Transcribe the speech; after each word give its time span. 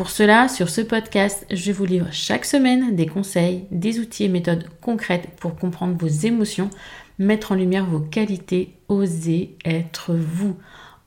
Pour 0.00 0.08
cela, 0.08 0.48
sur 0.48 0.70
ce 0.70 0.80
podcast, 0.80 1.44
je 1.50 1.72
vous 1.72 1.84
livre 1.84 2.06
chaque 2.10 2.46
semaine 2.46 2.96
des 2.96 3.04
conseils, 3.04 3.66
des 3.70 3.98
outils 3.98 4.24
et 4.24 4.28
méthodes 4.28 4.64
concrètes 4.80 5.28
pour 5.38 5.56
comprendre 5.56 5.94
vos 5.94 6.08
émotions, 6.08 6.70
mettre 7.18 7.52
en 7.52 7.54
lumière 7.54 7.84
vos 7.84 8.00
qualités, 8.00 8.78
oser 8.88 9.58
être 9.62 10.14
vous. 10.14 10.56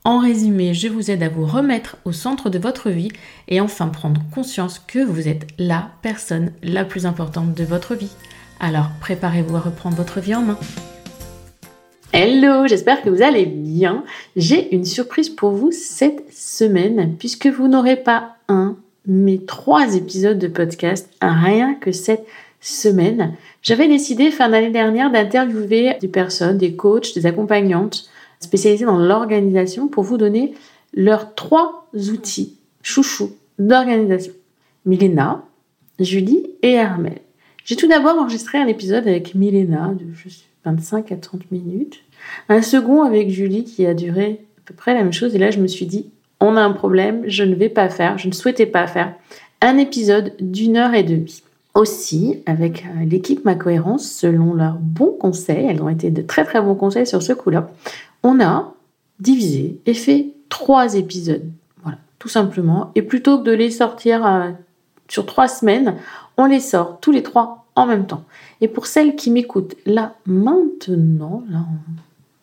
En 0.03 0.19
résumé, 0.19 0.75
je 0.75 0.89
vous 0.89 1.09
aide 1.09 1.23
à 1.23 1.29
vous 1.29 1.47
remettre 1.47 1.97
au 2.05 2.11
centre 2.11 2.51
de 2.51 2.59
votre 2.59 2.91
vie 2.91 3.09
et 3.47 3.59
enfin 3.59 3.87
prendre 3.87 4.21
conscience 4.31 4.77
que 4.77 5.03
vous 5.03 5.27
êtes 5.27 5.47
la 5.57 5.89
personne 6.03 6.51
la 6.61 6.85
plus 6.85 7.07
importante 7.07 7.55
de 7.55 7.63
votre 7.63 7.95
vie. 7.95 8.13
Alors 8.59 8.91
préparez-vous 9.01 9.55
à 9.55 9.61
reprendre 9.61 9.97
votre 9.97 10.19
vie 10.19 10.35
en 10.35 10.43
main. 10.43 10.59
Hello, 12.15 12.67
j'espère 12.67 13.01
que 13.01 13.09
vous 13.09 13.23
allez 13.23 13.47
bien. 13.47 14.03
J'ai 14.35 14.75
une 14.75 14.85
surprise 14.85 15.29
pour 15.29 15.49
vous 15.49 15.71
cette 15.71 16.31
semaine 16.31 17.15
puisque 17.17 17.47
vous 17.47 17.67
n'aurez 17.67 17.95
pas 17.95 18.35
un, 18.47 18.77
mais 19.05 19.39
trois 19.45 19.95
épisodes 19.95 20.39
de 20.39 20.47
podcast, 20.47 21.09
rien 21.21 21.75
que 21.75 21.91
cette 21.91 22.25
semaine. 22.61 23.35
J'avais 23.61 23.87
décidé 23.87 24.31
fin 24.31 24.49
d'année 24.49 24.71
dernière 24.71 25.11
d'interviewer 25.11 25.97
des 25.99 26.07
personnes, 26.07 26.57
des 26.57 26.75
coachs, 26.75 27.13
des 27.13 27.25
accompagnantes 27.25 28.09
spécialisées 28.39 28.85
dans 28.85 28.97
l'organisation 28.97 29.87
pour 29.87 30.03
vous 30.03 30.17
donner 30.17 30.53
leurs 30.93 31.35
trois 31.35 31.87
outils 31.93 32.57
chouchous 32.81 33.31
d'organisation. 33.59 34.33
Milena, 34.85 35.43
Julie 35.99 36.47
et 36.61 36.73
Hermel. 36.73 37.19
J'ai 37.65 37.75
tout 37.75 37.87
d'abord 37.87 38.17
enregistré 38.17 38.57
un 38.57 38.67
épisode 38.67 39.07
avec 39.07 39.35
Milena 39.35 39.93
de 39.97 40.05
25 40.65 41.11
à 41.11 41.15
30 41.15 41.51
minutes. 41.51 42.03
Un 42.49 42.61
second 42.61 43.03
avec 43.03 43.29
Julie 43.29 43.63
qui 43.63 43.85
a 43.85 43.93
duré 43.93 44.41
à 44.57 44.61
peu 44.65 44.73
près 44.73 44.93
la 44.93 45.03
même 45.03 45.13
chose. 45.13 45.35
Et 45.35 45.37
là, 45.37 45.51
je 45.51 45.59
me 45.59 45.67
suis 45.67 45.85
dit, 45.85 46.09
on 46.43 46.57
a 46.57 46.61
un 46.61 46.73
problème, 46.73 47.23
je 47.25 47.45
ne 47.45 47.55
vais 47.55 47.69
pas 47.69 47.87
faire, 47.87 48.17
je 48.17 48.27
ne 48.27 48.33
souhaitais 48.33 48.65
pas 48.65 48.85
faire 48.85 49.13
un 49.61 49.77
épisode 49.77 50.33
d'une 50.41 50.75
heure 50.75 50.93
et 50.93 51.03
demie. 51.03 51.41
Aussi, 51.73 52.43
avec 52.45 52.85
euh, 52.85 53.05
l'équipe 53.05 53.45
Ma 53.45 53.55
Cohérence, 53.55 54.11
selon 54.11 54.53
leurs 54.53 54.77
bons 54.77 55.15
conseils, 55.17 55.65
elles 55.65 55.81
ont 55.81 55.87
été 55.87 56.11
de 56.11 56.21
très 56.21 56.43
très 56.43 56.61
bons 56.61 56.75
conseils 56.75 57.07
sur 57.07 57.23
ce 57.23 57.31
coup-là, 57.31 57.69
on 58.23 58.41
a 58.41 58.73
divisé 59.21 59.79
et 59.85 59.93
fait 59.93 60.33
trois 60.49 60.95
épisodes. 60.95 61.49
Voilà, 61.81 61.97
tout 62.19 62.27
simplement. 62.27 62.91
Et 62.95 63.01
plutôt 63.01 63.39
que 63.39 63.45
de 63.45 63.53
les 63.53 63.71
sortir 63.71 64.25
euh, 64.27 64.49
sur 65.07 65.25
trois 65.25 65.47
semaines, 65.47 65.95
on 66.37 66.45
les 66.45 66.59
sort 66.59 66.99
tous 66.99 67.11
les 67.11 67.23
trois 67.23 67.65
en 67.75 67.85
même 67.85 68.05
temps. 68.05 68.25
Et 68.59 68.67
pour 68.67 68.85
celles 68.85 69.15
qui 69.15 69.31
m'écoutent 69.31 69.75
là 69.85 70.15
maintenant, 70.25 71.41
là 71.49 71.59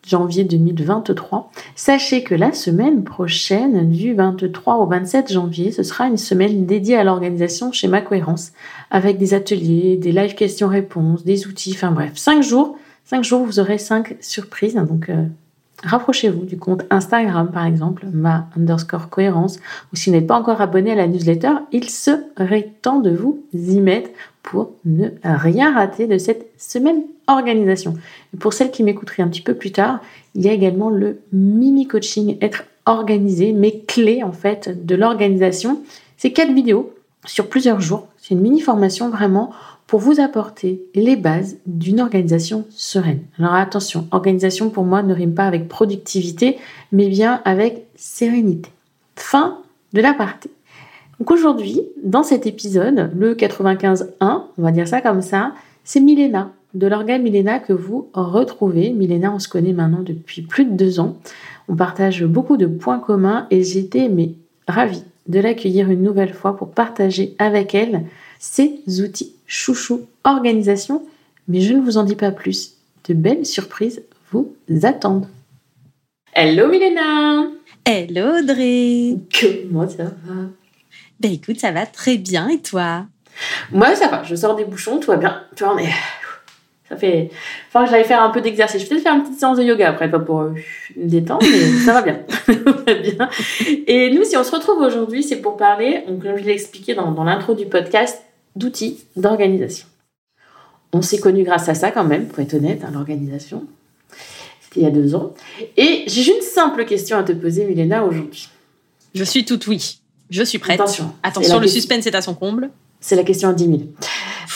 janvier 0.05 0.43
2023. 0.43 1.51
Sachez 1.75 2.23
que 2.23 2.35
la 2.35 2.53
semaine 2.53 3.03
prochaine, 3.03 3.89
du 3.89 4.13
23 4.13 4.77
au 4.77 4.85
27 4.85 5.31
janvier, 5.31 5.71
ce 5.71 5.83
sera 5.83 6.07
une 6.07 6.17
semaine 6.17 6.65
dédiée 6.65 6.97
à 6.97 7.03
l'organisation 7.03 7.71
chez 7.71 7.87
Ma 7.87 8.01
Cohérence, 8.01 8.51
avec 8.89 9.17
des 9.17 9.33
ateliers, 9.33 9.97
des 9.97 10.11
live 10.11 10.35
questions-réponses, 10.35 11.23
des 11.23 11.47
outils, 11.47 11.73
enfin 11.75 11.91
bref, 11.91 12.13
cinq 12.15 12.43
jours. 12.43 12.77
Cinq 13.05 13.23
jours, 13.23 13.43
vous 13.45 13.59
aurez 13.59 13.77
cinq 13.77 14.15
surprises. 14.21 14.75
Donc, 14.75 15.09
euh, 15.09 15.25
rapprochez-vous 15.83 16.45
du 16.45 16.57
compte 16.57 16.83
Instagram, 16.89 17.49
par 17.51 17.65
exemple, 17.65 18.05
ma 18.11 18.47
underscore 18.57 19.09
cohérence, 19.09 19.59
ou 19.91 19.95
si 19.95 20.09
vous 20.09 20.15
n'êtes 20.15 20.27
pas 20.27 20.37
encore 20.37 20.61
abonné 20.61 20.91
à 20.91 20.95
la 20.95 21.07
newsletter, 21.07 21.53
il 21.71 21.89
serait 21.89 22.71
temps 22.81 22.99
de 22.99 23.11
vous 23.11 23.43
y 23.53 23.79
mettre 23.79 24.09
pour 24.43 24.71
ne 24.85 25.09
rien 25.23 25.73
rater 25.73 26.07
de 26.07 26.17
cette 26.17 26.47
semaine 26.57 27.03
organisation. 27.27 27.95
Et 28.33 28.37
pour 28.37 28.53
celles 28.53 28.71
qui 28.71 28.83
m'écouteraient 28.83 29.23
un 29.23 29.27
petit 29.27 29.41
peu 29.41 29.53
plus 29.53 29.71
tard, 29.71 29.99
il 30.35 30.41
y 30.41 30.49
a 30.49 30.53
également 30.53 30.89
le 30.89 31.21
mini 31.31 31.87
coaching 31.87 32.37
être 32.41 32.63
organisé, 32.85 33.53
mes 33.53 33.79
clés 33.79 34.23
en 34.23 34.31
fait 34.31 34.85
de 34.85 34.95
l'organisation. 34.95 35.81
C'est 36.17 36.31
quatre 36.31 36.53
vidéos 36.53 36.93
sur 37.25 37.47
plusieurs 37.47 37.81
jours. 37.81 38.07
C'est 38.17 38.33
une 38.33 38.41
mini 38.41 38.61
formation 38.61 39.09
vraiment 39.09 39.51
pour 39.87 39.99
vous 39.99 40.19
apporter 40.19 40.83
les 40.95 41.15
bases 41.15 41.57
d'une 41.65 41.99
organisation 41.99 42.65
sereine. 42.69 43.21
Alors 43.37 43.53
attention, 43.53 44.07
organisation 44.11 44.69
pour 44.69 44.85
moi 44.85 45.03
ne 45.03 45.13
rime 45.13 45.33
pas 45.33 45.45
avec 45.45 45.67
productivité, 45.67 46.57
mais 46.91 47.09
bien 47.09 47.41
avec 47.45 47.85
sérénité. 47.95 48.69
Fin 49.15 49.57
de 49.93 50.01
la 50.01 50.13
partie. 50.13 50.49
Donc 51.19 51.29
aujourd'hui, 51.29 51.81
dans 52.03 52.23
cet 52.23 52.47
épisode, 52.47 53.11
le 53.15 53.35
95.1, 53.35 54.05
on 54.21 54.61
va 54.61 54.71
dire 54.71 54.87
ça 54.87 55.01
comme 55.01 55.21
ça, 55.21 55.53
c'est 55.83 55.99
Milena, 55.99 56.51
de 56.73 56.87
l'organe 56.87 57.21
Milena 57.21 57.59
que 57.59 57.73
vous 57.73 58.09
retrouvez. 58.13 58.91
Milena, 58.91 59.31
on 59.33 59.39
se 59.39 59.49
connaît 59.49 59.73
maintenant 59.73 60.03
depuis 60.03 60.41
plus 60.41 60.65
de 60.65 60.71
deux 60.71 60.99
ans. 60.99 61.17
On 61.67 61.75
partage 61.75 62.23
beaucoup 62.25 62.57
de 62.57 62.65
points 62.65 62.99
communs 62.99 63.45
et 63.51 63.63
j'étais 63.63 64.09
mais 64.09 64.31
ravie 64.67 65.03
de 65.27 65.39
l'accueillir 65.39 65.89
une 65.89 66.01
nouvelle 66.01 66.33
fois 66.33 66.57
pour 66.57 66.71
partager 66.71 67.35
avec 67.37 67.75
elle 67.75 68.05
ses 68.41 68.81
outils 69.03 69.35
chouchou 69.45 70.07
organisation, 70.23 71.03
mais 71.47 71.61
je 71.61 71.75
ne 71.75 71.79
vous 71.79 71.97
en 71.97 72.03
dis 72.03 72.15
pas 72.15 72.31
plus. 72.31 72.73
De 73.07 73.13
belles 73.13 73.45
surprises 73.45 74.01
vous 74.31 74.55
attendent. 74.81 75.27
Hello 76.33 76.67
Milena 76.67 77.43
Hello 77.85 78.39
Audrey 78.39 79.17
Comment 79.39 79.87
ça 79.87 80.05
va? 80.05 80.49
Ben 81.19 81.31
écoute, 81.31 81.59
ça 81.59 81.71
va 81.71 81.85
très 81.85 82.17
bien 82.17 82.49
et 82.49 82.59
toi? 82.59 83.05
Moi 83.71 83.95
ça 83.95 84.07
va, 84.07 84.23
je 84.23 84.33
sors 84.33 84.55
des 84.55 84.65
bouchons, 84.65 84.99
tout 84.99 85.11
va 85.11 85.17
bien. 85.17 85.43
Tu 85.55 85.63
vois, 85.63 85.75
on 85.75 85.77
est... 85.77 85.93
Ça 86.89 86.97
fait... 86.97 87.29
Enfin, 87.67 87.85
j'allais 87.85 88.03
faire 88.03 88.23
un 88.23 88.31
peu 88.31 88.41
d'exercice. 88.41 88.81
Je 88.81 88.85
vais 88.85 88.89
peut-être 88.89 89.03
faire 89.03 89.13
une 89.13 89.21
petite 89.21 89.39
séance 89.39 89.57
de 89.57 89.63
yoga 89.63 89.89
après, 89.89 90.09
pas 90.09 90.19
pour 90.19 90.39
euh, 90.39 90.55
me 90.97 91.07
détendre, 91.07 91.45
mais 91.49 91.79
ça 91.85 91.93
va 91.93 92.01
bien. 92.01 92.21
bien. 92.85 93.29
Et 93.87 94.11
nous, 94.11 94.23
si 94.23 94.35
on 94.35 94.43
se 94.43 94.51
retrouve 94.51 94.79
aujourd'hui, 94.79 95.21
c'est 95.21 95.41
pour 95.41 95.57
parler, 95.57 96.03
donc, 96.07 96.23
comme 96.23 96.37
je 96.37 96.43
l'ai 96.43 96.53
expliqué 96.53 96.95
dans, 96.95 97.11
dans 97.11 97.23
l'intro 97.23 97.53
du 97.53 97.65
podcast, 97.67 98.21
d'outils 98.55 98.99
d'organisation. 99.15 99.87
On 100.93 101.01
s'est 101.01 101.19
connus 101.19 101.43
grâce 101.43 101.69
à 101.69 101.73
ça 101.73 101.91
quand 101.91 102.03
même, 102.03 102.27
pour 102.27 102.39
être 102.39 102.53
honnête, 102.53 102.83
hein, 102.83 102.91
l'organisation. 102.93 103.65
C'était 104.61 104.81
il 104.81 104.83
y 104.83 104.87
a 104.87 104.91
deux 104.91 105.15
ans. 105.15 105.33
Et 105.77 106.03
j'ai 106.07 106.35
une 106.35 106.41
simple 106.41 106.85
question 106.85 107.17
à 107.17 107.23
te 107.23 107.31
poser, 107.31 107.65
Milena, 107.65 108.03
aujourd'hui. 108.05 108.49
Je 109.13 109.23
suis 109.23 109.45
toute 109.45 109.67
oui. 109.67 109.99
Je 110.29 110.43
suis 110.43 110.59
prête. 110.59 110.79
Attention. 110.79 111.11
Attention, 111.23 111.59
le 111.59 111.67
suspense 111.67 112.07
est 112.07 112.15
à 112.15 112.21
son 112.21 112.33
comble. 112.33 112.69
C'est 112.99 113.15
la 113.15 113.23
question 113.23 113.49
à 113.49 113.53
10 113.53 113.65
000. 113.65 113.79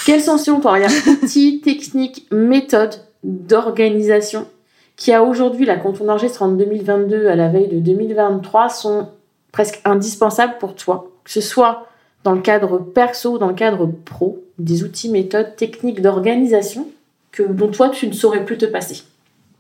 Quels 0.06 0.22
sont, 0.22 0.38
selon 0.38 0.60
toi, 0.60 0.78
outils, 1.24 1.62
techniques, 1.62 2.28
méthodes 2.32 2.96
d'organisation 3.24 4.48
qui, 4.96 5.12
a 5.12 5.24
aujourd'hui, 5.24 5.66
là, 5.66 5.78
quand 5.78 6.00
on 6.00 6.10
enregistre 6.10 6.44
en 6.44 6.50
2022 6.50 7.28
à 7.28 7.36
la 7.36 7.50
veille 7.50 7.68
de 7.68 7.80
2023, 7.80 8.70
sont 8.70 9.10
presque 9.52 9.82
indispensables 9.84 10.58
pour 10.60 10.76
toi? 10.76 11.12
Que 11.24 11.32
ce 11.32 11.42
soit 11.42 11.88
dans 12.26 12.34
le 12.34 12.42
cadre 12.42 12.80
perso, 12.80 13.38
dans 13.38 13.48
le 13.48 13.54
cadre 13.54 13.86
pro, 13.86 14.44
des 14.58 14.84
outils, 14.84 15.10
méthodes, 15.10 15.56
techniques 15.56 16.02
d'organisation 16.02 16.88
que, 17.32 17.44
dont 17.44 17.70
toi, 17.70 17.90
tu 17.90 18.08
ne 18.08 18.14
saurais 18.14 18.44
plus 18.44 18.58
te 18.58 18.66
passer 18.66 19.04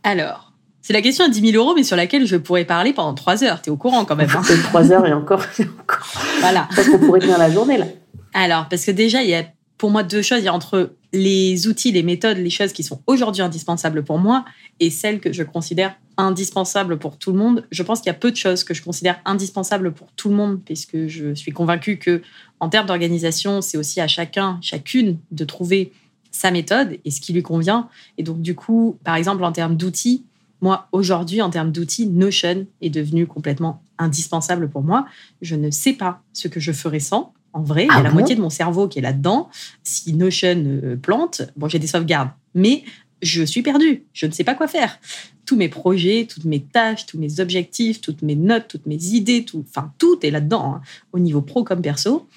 Alors, 0.04 0.52
c'est 0.82 0.94
la 0.94 1.02
question 1.02 1.26
à 1.26 1.30
10 1.30 1.52
000 1.52 1.64
euros, 1.64 1.76
mais 1.76 1.84
sur 1.84 1.96
laquelle 1.96 2.26
je 2.26 2.36
pourrais 2.36 2.66
parler 2.66 2.92
pendant 2.92 3.14
3 3.14 3.44
heures. 3.44 3.62
Tu 3.62 3.70
es 3.70 3.72
au 3.72 3.78
courant 3.78 4.04
quand 4.04 4.16
même. 4.16 4.30
Hein 4.36 4.42
3 4.64 4.92
heures 4.92 5.06
et 5.06 5.14
encore, 5.14 5.44
et 5.60 5.64
encore. 5.80 6.12
Voilà. 6.40 6.68
Parce 6.76 6.90
qu'on 6.90 6.98
pourrait 6.98 7.20
tenir 7.20 7.38
la 7.38 7.52
journée, 7.52 7.78
là. 7.78 7.86
Alors, 8.34 8.68
parce 8.68 8.84
que 8.84 8.92
déjà, 8.92 9.22
il 9.22 9.30
y 9.30 9.36
a 9.36 9.46
pour 9.78 9.92
moi 9.92 10.02
deux 10.02 10.24
choses. 10.24 10.40
Il 10.40 10.46
y 10.46 10.48
a 10.48 10.54
entre 10.54 10.90
les 11.14 11.68
outils, 11.68 11.92
les 11.92 12.04
méthodes, 12.04 12.38
les 12.38 12.50
choses 12.50 12.74
qui 12.74 12.84
sont 12.84 13.00
aujourd'hui 13.06 13.44
indispensables 13.44 14.04
pour 14.04 14.18
moi 14.18 14.44
et 14.80 14.90
celles 14.90 15.20
que 15.20 15.32
je 15.32 15.44
considère 15.44 15.96
indispensables 16.18 16.98
pour 16.98 17.18
tout 17.18 17.32
le 17.32 17.38
monde. 17.38 17.66
Je 17.72 17.84
pense 17.84 18.00
qu'il 18.00 18.08
y 18.08 18.16
a 18.16 18.18
peu 18.18 18.32
de 18.32 18.36
choses 18.36 18.64
que 18.64 18.74
je 18.74 18.82
considère 18.82 19.20
indispensables 19.26 19.94
pour 19.94 20.12
tout 20.14 20.30
le 20.30 20.36
monde, 20.36 20.62
puisque 20.64 21.08
je 21.08 21.34
suis 21.34 21.52
convaincue 21.52 21.98
que 21.98 22.22
en 22.60 22.70
termes 22.70 22.88
d'organisation, 22.88 23.62
c'est 23.62 23.78
aussi 23.78 24.00
à 24.02 24.08
chacun, 24.08 24.58
chacune 24.62 25.18
de 25.32 25.44
trouver 25.44 25.92
sa 26.32 26.52
méthode 26.52 26.98
et 27.04 27.12
ce 27.12 27.22
qui 27.22 27.34
lui 27.34 27.44
convient. 27.44 27.90
Et 28.18 28.24
donc, 28.24 28.42
du 28.42 28.56
coup, 28.56 28.98
par 29.04 29.16
exemple, 29.16 29.44
en 29.44 29.52
termes 29.52 29.78
d'outils, 29.78 30.24
Moi, 30.62 30.88
aujourd'hui, 30.92 31.42
en 31.42 31.50
termes 31.50 31.72
d'outils, 31.72 32.08
Notion 32.08 32.66
est 32.82 32.90
devenu 32.90 33.28
complètement 33.28 33.84
indispensable 33.98 34.70
pour 34.70 34.84
moi. 34.84 35.06
Je 35.42 35.56
ne 35.56 35.70
sais 35.70 35.94
pas 35.94 36.22
ce 36.34 36.48
que 36.48 36.60
je 36.60 36.72
ferais 36.72 37.02
sans. 37.02 37.34
En 37.54 37.62
vrai, 37.62 37.84
il 37.84 37.88
y 37.88 37.92
a 37.92 37.98
Ah 37.98 38.04
la 38.04 38.12
moitié 38.12 38.36
de 38.36 38.42
mon 38.42 38.50
cerveau 38.50 38.88
qui 38.88 39.00
est 39.00 39.02
là-dedans. 39.02 39.50
Si 39.84 40.14
Notion 40.14 40.64
euh, 40.66 40.96
plante, 40.96 41.42
bon, 41.56 41.68
j'ai 41.68 41.80
des 41.80 41.88
sauvegardes, 41.88 42.32
mais 42.54 42.84
je 43.22 43.44
suis 43.44 43.62
perdue. 43.62 44.04
Je 44.14 44.26
ne 44.26 44.32
sais 44.32 44.44
pas 44.44 44.56
quoi 44.56 44.68
faire. 44.68 44.98
Tous 45.46 45.56
mes 45.56 45.70
projets, 45.70 46.28
toutes 46.30 46.46
mes 46.46 46.62
tâches, 46.62 47.06
tous 47.06 47.20
mes 47.20 47.40
objectifs, 47.40 48.02
toutes 48.02 48.22
mes 48.22 48.36
notes, 48.36 48.68
toutes 48.68 48.86
mes 48.86 49.04
idées, 49.04 49.46
tout, 49.46 49.64
enfin, 49.70 49.94
tout 49.98 50.26
est 50.26 50.32
là-dedans, 50.32 50.76
hein, 50.76 50.82
au 51.14 51.20
niveau 51.20 51.42
pro 51.42 51.64
comme 51.64 51.82
perso. 51.82 52.28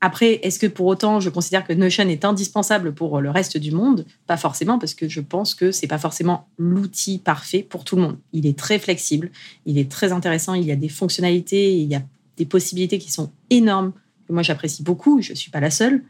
Après, 0.00 0.40
est-ce 0.42 0.58
que 0.58 0.66
pour 0.66 0.84
autant 0.86 1.18
je 1.18 1.30
considère 1.30 1.66
que 1.66 1.72
Notion 1.72 2.06
est 2.08 2.26
indispensable 2.26 2.92
pour 2.92 3.22
le 3.22 3.30
reste 3.30 3.56
du 3.56 3.70
monde? 3.70 4.04
Pas 4.26 4.36
forcément, 4.36 4.78
parce 4.78 4.92
que 4.92 5.08
je 5.08 5.22
pense 5.22 5.54
que 5.54 5.72
c'est 5.72 5.86
pas 5.86 5.96
forcément 5.96 6.46
l'outil 6.58 7.18
parfait 7.18 7.62
pour 7.62 7.84
tout 7.84 7.96
le 7.96 8.02
monde. 8.02 8.18
Il 8.34 8.46
est 8.46 8.58
très 8.58 8.78
flexible, 8.78 9.30
il 9.64 9.78
est 9.78 9.90
très 9.90 10.12
intéressant, 10.12 10.52
il 10.52 10.64
y 10.64 10.72
a 10.72 10.76
des 10.76 10.90
fonctionnalités, 10.90 11.74
il 11.74 11.90
y 11.90 11.94
a 11.94 12.02
des 12.36 12.44
possibilités 12.44 12.98
qui 12.98 13.10
sont 13.10 13.30
énormes 13.48 13.92
moi 14.28 14.42
j'apprécie 14.42 14.82
beaucoup. 14.82 15.20
Je 15.20 15.34
suis 15.34 15.50
pas 15.50 15.60
la 15.60 15.70
seule. 15.70 16.02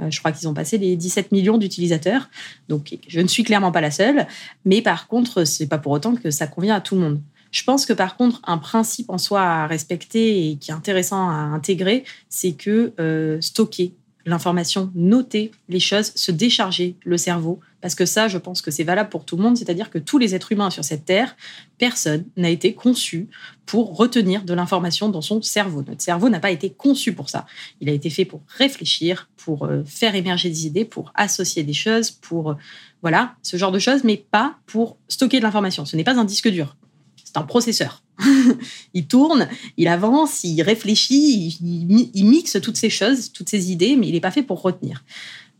Euh, 0.00 0.10
je 0.10 0.18
crois 0.18 0.32
qu'ils 0.32 0.48
ont 0.48 0.54
passé 0.54 0.78
les 0.78 0.96
17 0.96 1.32
millions 1.32 1.58
d'utilisateurs, 1.58 2.30
donc 2.68 2.98
je 3.06 3.20
ne 3.20 3.26
suis 3.26 3.42
clairement 3.42 3.72
pas 3.72 3.80
la 3.80 3.90
seule. 3.90 4.26
Mais 4.64 4.82
par 4.82 5.08
contre, 5.08 5.44
c'est 5.44 5.66
pas 5.66 5.78
pour 5.78 5.92
autant 5.92 6.14
que 6.16 6.30
ça 6.30 6.46
convient 6.46 6.76
à 6.76 6.80
tout 6.80 6.94
le 6.94 7.02
monde. 7.02 7.20
Je 7.50 7.64
pense 7.64 7.84
que 7.84 7.92
par 7.92 8.16
contre, 8.16 8.40
un 8.44 8.58
principe 8.58 9.10
en 9.10 9.18
soi 9.18 9.42
à 9.42 9.66
respecter 9.66 10.50
et 10.50 10.56
qui 10.56 10.70
est 10.70 10.74
intéressant 10.74 11.28
à 11.28 11.34
intégrer, 11.34 12.04
c'est 12.28 12.52
que 12.52 12.92
euh, 13.00 13.40
stocker 13.40 13.94
l'information, 14.26 14.90
noter 14.94 15.50
les 15.68 15.80
choses, 15.80 16.12
se 16.14 16.30
décharger 16.30 16.96
le 17.04 17.16
cerveau. 17.16 17.60
Parce 17.80 17.94
que 17.94 18.04
ça, 18.04 18.28
je 18.28 18.36
pense 18.36 18.60
que 18.60 18.70
c'est 18.70 18.84
valable 18.84 19.08
pour 19.08 19.24
tout 19.24 19.36
le 19.36 19.42
monde. 19.42 19.56
C'est-à-dire 19.56 19.88
que 19.88 19.98
tous 19.98 20.18
les 20.18 20.34
êtres 20.34 20.52
humains 20.52 20.68
sur 20.68 20.84
cette 20.84 21.06
Terre, 21.06 21.34
personne 21.78 22.24
n'a 22.36 22.50
été 22.50 22.74
conçu 22.74 23.28
pour 23.64 23.96
retenir 23.96 24.44
de 24.44 24.52
l'information 24.52 25.08
dans 25.08 25.22
son 25.22 25.40
cerveau. 25.40 25.82
Notre 25.86 26.02
cerveau 26.02 26.28
n'a 26.28 26.40
pas 26.40 26.50
été 26.50 26.70
conçu 26.70 27.14
pour 27.14 27.30
ça. 27.30 27.46
Il 27.80 27.88
a 27.88 27.92
été 27.92 28.10
fait 28.10 28.26
pour 28.26 28.42
réfléchir, 28.48 29.30
pour 29.36 29.64
euh, 29.64 29.82
faire 29.84 30.14
émerger 30.14 30.50
des 30.50 30.66
idées, 30.66 30.84
pour 30.84 31.10
associer 31.14 31.62
des 31.62 31.72
choses, 31.72 32.10
pour... 32.10 32.50
euh, 32.50 32.54
voilà, 33.02 33.34
ce 33.42 33.56
genre 33.56 33.72
de 33.72 33.78
choses, 33.78 34.04
mais 34.04 34.16
pas 34.16 34.56
pour 34.66 34.98
stocker 35.08 35.38
de 35.38 35.44
l'information. 35.44 35.84
Ce 35.84 35.96
n'est 35.96 36.04
pas 36.04 36.18
un 36.18 36.24
disque 36.24 36.48
dur. 36.48 36.76
C'est 37.24 37.36
un 37.36 37.42
processeur. 37.42 38.02
il 38.94 39.06
tourne, 39.06 39.48
il 39.76 39.88
avance, 39.88 40.44
il 40.44 40.62
réfléchit, 40.62 41.58
il, 41.62 42.24
mixe 42.26 42.58
toutes 42.62 42.76
ces 42.76 42.90
choses, 42.90 43.32
toutes 43.32 43.48
ces 43.48 43.72
idées, 43.72 43.96
mais 43.96 44.08
il 44.08 44.12
n'est 44.12 44.20
pas 44.20 44.30
fait 44.30 44.42
pour 44.42 44.62
retenir. 44.62 45.04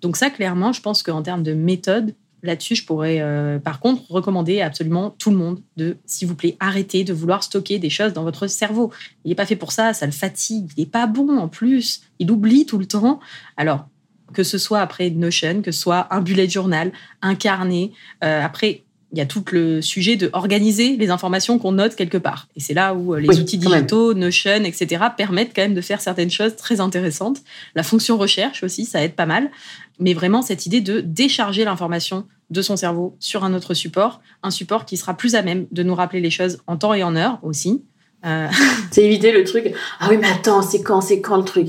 Donc 0.00 0.16
ça, 0.16 0.30
clairement, 0.30 0.72
je 0.72 0.80
pense 0.80 1.02
qu'en 1.02 1.22
termes 1.22 1.42
de 1.42 1.52
méthode, 1.52 2.14
là-dessus, 2.42 2.74
je 2.74 2.86
pourrais, 2.86 3.20
euh, 3.20 3.58
par 3.58 3.80
contre, 3.80 4.10
recommander 4.10 4.60
absolument 4.60 5.10
tout 5.18 5.30
le 5.30 5.36
monde 5.36 5.60
de, 5.76 5.98
s'il 6.06 6.28
vous 6.28 6.34
plaît, 6.34 6.56
arrêter 6.60 7.04
de 7.04 7.12
vouloir 7.12 7.42
stocker 7.42 7.78
des 7.78 7.90
choses 7.90 8.12
dans 8.12 8.22
votre 8.24 8.46
cerveau. 8.46 8.90
Il 9.24 9.28
n'est 9.28 9.34
pas 9.34 9.46
fait 9.46 9.56
pour 9.56 9.72
ça, 9.72 9.92
ça 9.92 10.06
le 10.06 10.12
fatigue, 10.12 10.70
il 10.76 10.80
n'est 10.80 10.90
pas 10.90 11.06
bon 11.06 11.36
en 11.36 11.48
plus, 11.48 12.02
il 12.18 12.30
oublie 12.30 12.66
tout 12.66 12.78
le 12.78 12.86
temps. 12.86 13.20
Alors, 13.56 13.86
que 14.32 14.42
ce 14.42 14.58
soit 14.58 14.80
après 14.80 15.10
Notion, 15.10 15.62
que 15.62 15.72
ce 15.72 15.80
soit 15.80 16.06
un 16.14 16.20
bullet 16.20 16.48
journal, 16.48 16.92
un 17.20 17.34
carnet, 17.34 17.92
euh, 18.24 18.42
après, 18.42 18.84
il 19.12 19.18
y 19.18 19.20
a 19.20 19.26
tout 19.26 19.44
le 19.50 19.82
sujet 19.82 20.16
de 20.16 20.30
organiser 20.32 20.96
les 20.96 21.10
informations 21.10 21.58
qu'on 21.58 21.72
note 21.72 21.96
quelque 21.96 22.18
part. 22.18 22.48
Et 22.56 22.60
c'est 22.60 22.74
là 22.74 22.94
où 22.94 23.14
euh, 23.14 23.20
les 23.20 23.28
Oui, 23.28 23.40
outils 23.40 23.58
digitaux, 23.58 24.14
Notion, 24.14 24.64
etc., 24.64 25.04
permettent 25.16 25.52
quand 25.54 25.62
même 25.62 25.74
de 25.74 25.80
faire 25.80 26.00
certaines 26.00 26.30
choses 26.30 26.56
très 26.56 26.80
intéressantes. 26.80 27.38
La 27.74 27.82
fonction 27.82 28.16
recherche 28.16 28.62
aussi, 28.62 28.84
ça 28.84 29.02
aide 29.02 29.14
pas 29.14 29.26
mal. 29.26 29.50
Mais 29.98 30.14
vraiment, 30.14 30.42
cette 30.42 30.66
idée 30.66 30.80
de 30.80 31.00
décharger 31.00 31.64
l'information 31.64 32.26
de 32.50 32.62
son 32.62 32.76
cerveau 32.76 33.16
sur 33.20 33.44
un 33.44 33.54
autre 33.54 33.74
support, 33.74 34.20
un 34.42 34.50
support 34.50 34.84
qui 34.84 34.96
sera 34.96 35.14
plus 35.14 35.34
à 35.34 35.42
même 35.42 35.66
de 35.70 35.82
nous 35.82 35.94
rappeler 35.94 36.20
les 36.20 36.30
choses 36.30 36.58
en 36.66 36.76
temps 36.76 36.94
et 36.94 37.02
en 37.02 37.16
heure 37.16 37.38
aussi. 37.42 37.84
Euh, 38.24 38.48
C'est 38.90 39.04
éviter 39.04 39.32
le 39.32 39.44
truc. 39.44 39.72
Ah 39.98 40.08
oui, 40.10 40.18
mais 40.18 40.28
attends, 40.28 40.62
c'est 40.62 40.82
quand, 40.82 41.00
c'est 41.00 41.20
quand 41.20 41.36
le 41.36 41.44
truc? 41.44 41.68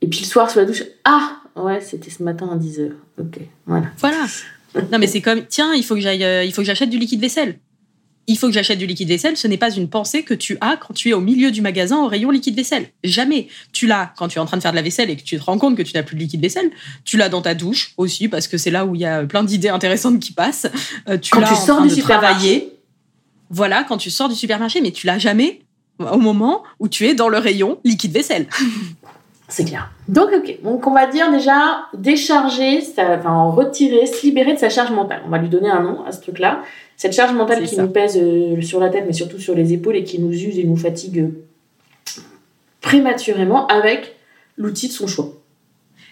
Et 0.00 0.08
puis 0.08 0.20
le 0.20 0.26
soir 0.26 0.50
sous 0.50 0.58
la 0.58 0.64
douche. 0.64 0.84
Ah 1.04 1.36
ouais, 1.56 1.80
c'était 1.80 2.10
ce 2.10 2.22
matin 2.22 2.48
à 2.52 2.56
10h. 2.56 2.92
Ok, 3.20 3.40
voilà. 3.66 3.86
Voilà. 3.98 4.24
Non, 4.90 4.98
mais 4.98 5.06
c'est 5.06 5.20
comme, 5.20 5.44
tiens, 5.46 5.74
il 5.74 5.84
faut 5.84 5.94
que 5.94 6.00
j'aille, 6.00 6.24
euh, 6.24 6.44
il 6.44 6.52
faut 6.52 6.62
que 6.62 6.66
j'achète 6.66 6.90
du 6.90 6.98
liquide 6.98 7.20
vaisselle. 7.20 7.58
Il 8.28 8.38
faut 8.38 8.46
que 8.46 8.52
j'achète 8.52 8.78
du 8.78 8.86
liquide 8.86 9.08
vaisselle. 9.08 9.36
Ce 9.36 9.48
n'est 9.48 9.56
pas 9.58 9.70
une 9.74 9.88
pensée 9.88 10.22
que 10.22 10.32
tu 10.32 10.56
as 10.60 10.76
quand 10.76 10.94
tu 10.94 11.10
es 11.10 11.12
au 11.12 11.20
milieu 11.20 11.50
du 11.50 11.60
magasin 11.60 11.98
au 11.98 12.06
rayon 12.06 12.30
liquide 12.30 12.54
vaisselle. 12.54 12.86
Jamais. 13.02 13.48
Tu 13.72 13.86
l'as 13.88 14.12
quand 14.16 14.28
tu 14.28 14.38
es 14.38 14.40
en 14.40 14.46
train 14.46 14.56
de 14.56 14.62
faire 14.62 14.70
de 14.70 14.76
la 14.76 14.82
vaisselle 14.82 15.10
et 15.10 15.16
que 15.16 15.22
tu 15.22 15.36
te 15.36 15.42
rends 15.42 15.58
compte 15.58 15.76
que 15.76 15.82
tu 15.82 15.92
n'as 15.94 16.04
plus 16.04 16.14
de 16.14 16.20
liquide 16.20 16.40
vaisselle. 16.40 16.70
Tu 17.04 17.16
l'as 17.16 17.28
dans 17.28 17.42
ta 17.42 17.54
douche 17.54 17.92
aussi 17.96 18.28
parce 18.28 18.46
que 18.46 18.58
c'est 18.58 18.70
là 18.70 18.86
où 18.86 18.94
il 18.94 19.00
y 19.00 19.04
a 19.04 19.24
plein 19.24 19.42
d'idées 19.42 19.70
intéressantes 19.70 20.20
qui 20.20 20.32
passent. 20.32 20.68
Euh, 21.08 21.18
tu 21.18 21.30
Quand 21.32 21.40
l'as 21.40 21.48
tu 21.48 21.54
en 21.54 21.56
sors 21.66 21.76
train 21.78 21.86
du 21.86 21.90
de 21.90 21.94
supermarché. 22.00 22.36
travailler. 22.38 22.72
Voilà, 23.50 23.82
quand 23.84 23.98
tu 23.98 24.10
sors 24.10 24.28
du 24.28 24.36
supermarché, 24.36 24.80
mais 24.80 24.92
tu 24.92 25.06
l'as 25.06 25.18
jamais 25.18 25.60
au 25.98 26.18
moment 26.18 26.62
où 26.78 26.88
tu 26.88 27.06
es 27.06 27.14
dans 27.14 27.28
le 27.28 27.38
rayon 27.38 27.78
liquide 27.84 28.12
vaisselle. 28.12 28.46
C'est 29.52 29.64
clair. 29.64 29.90
Donc, 30.08 30.30
ok. 30.34 30.62
Donc, 30.62 30.86
on 30.86 30.94
va 30.94 31.06
dire 31.06 31.30
déjà 31.30 31.84
décharger, 31.94 32.80
sa- 32.80 33.18
enfin, 33.18 33.30
en 33.32 33.50
retirer, 33.52 34.06
se 34.06 34.24
libérer 34.26 34.54
de 34.54 34.58
sa 34.58 34.70
charge 34.70 34.90
mentale. 34.90 35.22
On 35.26 35.28
va 35.28 35.38
lui 35.38 35.48
donner 35.48 35.68
un 35.68 35.82
nom 35.82 36.04
à 36.04 36.12
ce 36.12 36.20
truc-là. 36.22 36.62
Cette 36.96 37.12
charge 37.12 37.32
mentale 37.34 37.62
qui 37.62 37.74
ça. 37.74 37.82
nous 37.82 37.88
pèse 37.88 38.16
euh, 38.16 38.60
sur 38.62 38.80
la 38.80 38.88
tête, 38.88 39.04
mais 39.06 39.12
surtout 39.12 39.38
sur 39.38 39.54
les 39.54 39.72
épaules 39.72 39.96
et 39.96 40.04
qui 40.04 40.18
nous 40.20 40.32
use 40.32 40.58
et 40.58 40.64
nous 40.64 40.76
fatigue 40.76 41.30
prématurément 42.80 43.66
avec 43.66 44.16
l'outil 44.56 44.88
de 44.88 44.92
son 44.92 45.06
choix. 45.06 45.32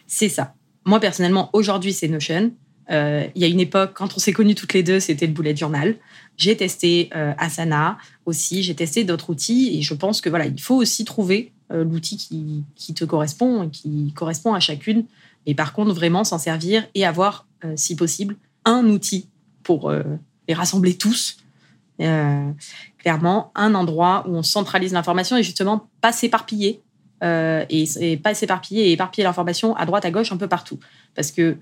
C'est 0.07 0.29
ça. 0.29 0.55
Moi, 0.85 1.01
personnellement, 1.01 1.51
aujourd'hui, 1.53 1.93
c'est 1.93 2.09
Notion. 2.09 2.53
Euh, 2.91 3.25
il 3.35 3.43
y 3.43 3.45
a 3.45 3.49
une 3.49 3.61
époque, 3.61 3.93
quand 3.95 4.17
on 4.17 4.19
s'est 4.19 4.33
connus 4.33 4.55
toutes 4.57 4.73
les 4.75 4.83
deux, 4.83 4.99
c'était 4.99 5.27
le 5.27 5.33
bullet 5.33 5.55
journal. 5.55 5.95
J'ai 6.37 6.57
testé 6.57 7.09
euh, 7.15 7.33
Asana 7.39 7.99
aussi, 8.27 8.63
j'ai 8.63 8.75
testé 8.75 9.05
d'autres 9.05 9.31
outils 9.31 9.79
et 9.79 9.83
je 9.83 9.95
pense 9.95 10.21
que 10.21 10.29
voilà, 10.29 10.47
il 10.47 10.61
faut 10.61 10.75
aussi 10.77 11.05
trouver 11.05 11.53
l'outil 11.71 12.17
qui, 12.17 12.65
qui 12.75 12.95
te 12.95 13.05
correspond 13.05 13.65
et 13.65 13.71
qui 13.71 14.13
correspond 14.15 14.55
à 14.55 14.61
chacune. 14.61 15.05
Et 15.47 15.55
par 15.55 15.73
contre, 15.73 15.93
vraiment 15.93 16.25
s'en 16.25 16.39
servir 16.39 16.87
et 16.95 17.07
avoir, 17.07 17.47
euh, 17.65 17.73
si 17.77 17.97
possible, 17.97 18.37
un 18.65 18.85
outil 18.87 19.29
pour 19.63 19.91
euh, 19.91 20.03
les 20.49 20.55
rassembler 20.55 20.97
tous. 20.97 21.39
Euh, 22.01 22.51
clairement, 22.99 23.53
un 23.55 23.75
endroit 23.75 24.25
où 24.27 24.35
on 24.35 24.43
centralise 24.43 24.93
l'information 24.93 25.37
et 25.37 25.43
justement 25.43 25.87
pas 26.01 26.13
s'éparpiller 26.13 26.81
euh, 27.23 27.65
et, 27.69 28.17
pas 28.17 28.35
s'éparpiller 28.35 28.89
et 28.89 28.93
éparpiller 28.93 29.25
l'information 29.25 29.77
à 29.77 29.85
droite, 29.85 30.05
à 30.05 30.11
gauche, 30.11 30.33
un 30.33 30.39
peu 30.39 30.49
partout. 30.49 30.79
Parce 31.15 31.31
que 31.31 31.57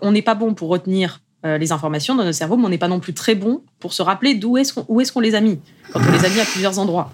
on 0.00 0.12
n'est 0.12 0.22
pas 0.22 0.34
bon 0.34 0.54
pour 0.54 0.68
retenir 0.68 1.20
euh, 1.44 1.58
les 1.58 1.72
informations 1.72 2.14
dans 2.14 2.24
notre 2.24 2.36
cerveau, 2.36 2.56
mais 2.56 2.64
on 2.64 2.68
n'est 2.68 2.78
pas 2.78 2.88
non 2.88 3.00
plus 3.00 3.14
très 3.14 3.34
bon 3.34 3.62
pour 3.80 3.92
se 3.92 4.00
rappeler 4.00 4.34
d'où 4.34 4.56
est-ce 4.56 4.72
qu'on 4.72 5.00
est-ce 5.00 5.12
qu'on 5.12 5.20
les 5.20 5.34
a 5.34 5.40
mis 5.40 5.58
quand 5.92 6.00
on 6.00 6.12
les 6.12 6.24
a 6.24 6.28
mis 6.28 6.40
à 6.40 6.44
plusieurs 6.44 6.78
endroits. 6.78 7.12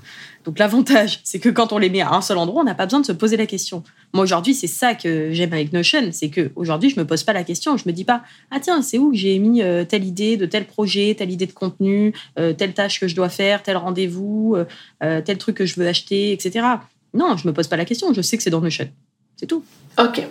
Donc 0.49 0.59
l'avantage, 0.59 1.21
c'est 1.25 1.41
que 1.41 1.51
quand 1.51 1.75
on 1.75 1.79
les 1.79 1.91
met 1.91 2.01
à 2.01 2.15
un 2.15 2.23
seul 2.23 2.39
endroit, 2.39 2.63
on 2.63 2.65
n'a 2.65 2.75
pas 2.75 2.87
besoin 2.87 3.01
de 3.01 3.05
se 3.07 3.13
poser 3.13 3.37
la 3.37 3.45
question. 3.45 3.83
Moi 4.15 4.25
aujourd'hui, 4.25 4.55
c'est 4.55 4.67
ça 4.67 4.95
que 4.95 5.31
j'aime 5.31 5.53
avec 5.53 5.75
Notion, 5.75 6.09
c'est 6.11 6.31
que 6.31 6.51
aujourd'hui, 6.57 6.89
je 6.89 6.99
me 6.99 7.07
pose 7.07 7.23
pas 7.23 7.35
la 7.35 7.45
question, 7.45 7.77
je 7.77 7.85
me 7.87 7.93
dis 7.93 8.05
pas 8.05 8.23
ah 8.51 8.59
tiens, 8.59 8.81
c'est 8.81 8.97
où 8.97 9.11
que 9.11 9.17
j'ai 9.19 9.39
mis 9.39 9.61
euh, 9.63 9.85
telle 9.85 10.05
idée 10.07 10.39
de 10.39 10.47
tel 10.47 10.65
projet, 10.65 11.15
telle 11.19 11.31
idée 11.31 11.45
de 11.45 11.53
contenu, 11.53 12.15
euh, 12.39 12.55
telle 12.55 12.73
tâche 12.73 12.99
que 12.99 13.09
je 13.09 13.15
dois 13.15 13.29
faire, 13.29 13.63
tel 13.63 13.77
rendez-vous, 13.77 14.57
euh, 15.03 15.21
tel 15.21 15.37
truc 15.37 15.55
que 15.57 15.67
je 15.67 15.79
veux 15.79 15.87
acheter, 15.87 16.33
etc. 16.33 16.65
Non, 17.13 17.37
je 17.37 17.47
me 17.47 17.53
pose 17.53 17.67
pas 17.67 17.77
la 17.77 17.85
question, 17.85 18.15
je 18.15 18.23
sais 18.23 18.39
que 18.39 18.43
c'est 18.43 18.49
dans 18.49 18.63
Notion. 18.63 18.89
C'est 19.37 19.47
tout. 19.47 19.63
Ok. 19.99 20.23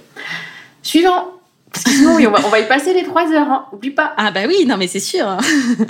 Suivant. 0.81 1.27
Parce 1.71 1.83
que 1.83 1.91
sinon, 1.91 2.15
oui, 2.15 2.25
on 2.25 2.31
va, 2.31 2.39
on 2.43 2.49
va 2.49 2.59
y 2.59 2.67
passer 2.67 2.91
les 2.95 3.03
trois 3.03 3.31
heures. 3.31 3.51
Hein. 3.51 3.65
Oublie 3.71 3.91
pas. 3.91 4.15
Ah 4.17 4.31
bah 4.31 4.41
oui, 4.47 4.65
non 4.65 4.77
mais 4.77 4.87
c'est 4.87 4.99
sûr. 4.99 5.27
hein. 5.27 5.37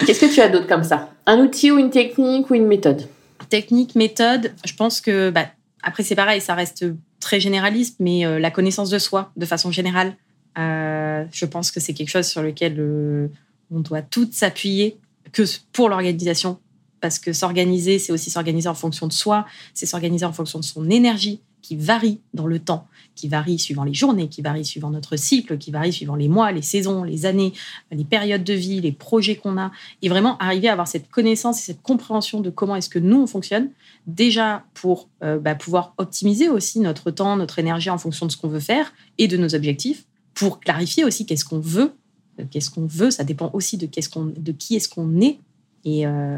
Qu'est-ce 0.06 0.20
que 0.20 0.34
tu 0.34 0.42
as 0.42 0.50
d'autre 0.50 0.68
comme 0.68 0.84
ça? 0.84 1.12
Un 1.26 1.40
outil 1.40 1.72
ou 1.72 1.78
une 1.78 1.92
technique 1.92 2.50
ou 2.50 2.56
une 2.56 2.68
méthode? 2.68 3.08
Technique, 3.50 3.96
méthode, 3.96 4.54
je 4.66 4.74
pense 4.74 5.02
que 5.02 5.30
bah, 5.30 5.48
après 5.84 6.04
c'est 6.04 6.16
pareil, 6.16 6.42
ça 6.42 6.54
reste 6.54 6.86
très 7.20 7.40
généraliste, 7.40 7.98
mais 8.00 8.26
euh, 8.26 8.40
la 8.40 8.52
connaissance 8.52 8.90
de 8.90 9.00
soi, 9.00 9.32
de 9.38 9.46
façon 9.46 9.72
générale, 9.72 10.16
euh, 10.58 11.26
je 11.32 11.46
pense 11.46 11.72
que 11.72 11.80
c'est 11.80 11.94
quelque 11.94 12.10
chose 12.10 12.28
sur 12.28 12.42
lequel 12.42 12.76
euh, 12.80 13.28
on 13.72 13.80
doit 13.80 14.02
toutes 14.02 14.34
s'appuyer, 14.34 14.98
que 15.32 15.44
pour 15.72 15.90
l'organisation, 15.90 16.60
parce 17.00 17.20
que 17.20 17.34
s'organiser, 17.34 18.00
c'est 18.00 18.12
aussi 18.12 18.30
s'organiser 18.30 18.70
en 18.70 18.76
fonction 18.76 19.08
de 19.08 19.14
soi, 19.14 19.46
c'est 19.74 19.86
s'organiser 19.86 20.26
en 20.26 20.34
fonction 20.34 20.60
de 20.60 20.64
son 20.64 20.90
énergie 20.90 21.42
qui 21.68 21.76
varie 21.76 22.22
dans 22.34 22.48
le 22.48 22.60
temps, 22.60 22.88
qui 23.14 23.28
varie 23.28 23.60
suivant 23.60 23.84
les 23.84 23.94
journées, 23.94 24.30
qui 24.30 24.42
varie 24.42 24.64
suivant 24.64 24.90
notre 24.90 25.18
cycle, 25.18 25.58
qui 25.58 25.70
varie 25.70 25.92
suivant 25.92 26.16
les 26.16 26.30
mois, 26.30 26.54
les 26.54 26.62
saisons, 26.62 27.04
les 27.04 27.26
années, 27.26 27.52
les 27.92 28.06
périodes 28.06 28.46
de 28.46 28.54
vie, 28.54 28.80
les 28.80 28.94
projets 28.94 29.36
qu'on 29.36 29.58
a, 29.58 29.74
et 30.02 30.08
vraiment 30.08 30.38
arriver 30.38 30.70
à 30.70 30.72
avoir 30.72 30.88
cette 30.88 31.10
connaissance 31.10 31.60
et 31.60 31.64
cette 31.64 31.82
compréhension 31.82 32.40
de 32.40 32.50
comment 32.50 32.78
est-ce 32.78 32.88
que 32.88 33.00
nous 33.00 33.22
on 33.22 33.28
fonctionne, 33.28 33.70
déjà 34.06 34.64
pour 34.76 35.10
euh, 35.24 35.40
bah, 35.40 35.56
pouvoir 35.56 35.94
optimiser 35.98 36.48
aussi 36.48 36.80
notre 36.80 37.12
temps, 37.12 37.36
notre 37.36 37.60
énergie 37.60 37.90
en 37.90 37.98
fonction 37.98 38.26
de 38.28 38.32
ce 38.32 38.38
qu'on 38.38 38.48
veut 38.48 38.62
faire 38.62 38.94
et 39.18 39.28
de 39.28 39.36
nos 39.36 39.54
objectifs, 39.54 40.06
pour 40.34 40.62
clarifier 40.62 41.04
aussi 41.04 41.26
qu'est-ce 41.26 41.44
qu'on 41.44 41.60
veut, 41.60 41.92
Euh, 42.40 42.46
qu'est-ce 42.50 42.70
qu'on 42.70 42.86
veut, 42.86 43.12
ça 43.12 43.24
dépend 43.24 43.50
aussi 43.54 43.78
de, 43.78 43.88
qu'est-ce 43.88 44.10
de 44.18 44.52
qui 44.52 44.76
est-ce 44.76 44.90
qu'on 44.90 45.20
est. 45.22 45.40
Et, 45.86 46.06
euh, 46.06 46.38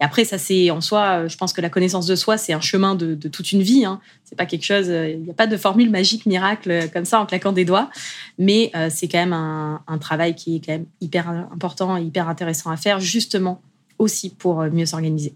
et 0.00 0.04
après, 0.04 0.24
ça 0.24 0.38
c'est 0.38 0.70
en 0.70 0.80
soi, 0.80 1.02
euh, 1.02 1.28
je 1.28 1.36
pense 1.36 1.52
que 1.52 1.60
la 1.60 1.70
connaissance 1.70 2.06
de 2.06 2.14
soi, 2.14 2.36
c'est 2.36 2.52
un 2.52 2.60
chemin 2.60 2.94
de, 2.94 3.14
toute 3.28 3.52
une 3.52 3.62
vie. 3.62 3.84
Hein. 3.84 4.00
C'est 4.24 4.36
pas 4.36 4.46
quelque 4.46 4.64
chose, 4.64 4.86
euh, 4.88 5.10
il 5.10 5.20
n'y 5.20 5.30
a 5.30 5.34
pas 5.34 5.46
de 5.46 5.56
formule 5.56 5.90
magique, 5.90 6.26
miracle 6.26 6.70
euh, 6.70 6.86
comme 6.92 7.04
ça 7.04 7.20
en 7.20 7.26
claquant 7.26 7.52
des 7.52 7.64
doigts. 7.64 7.90
Mais 8.38 8.70
euh, 8.76 8.88
c'est 8.90 9.08
quand 9.08 9.18
même 9.18 9.32
un, 9.32 9.80
travail 9.98 10.34
qui 10.34 10.56
est 10.56 10.60
quand 10.64 10.72
même 10.72 10.86
hyper 11.00 11.28
important 11.28 11.96
hyper 11.96 12.28
intéressant 12.28 12.70
à 12.70 12.76
faire, 12.76 13.00
justement 13.00 13.60
aussi 13.98 14.30
pour 14.30 14.60
euh, 14.60 14.70
mieux 14.70 14.86
s'organiser. 14.86 15.34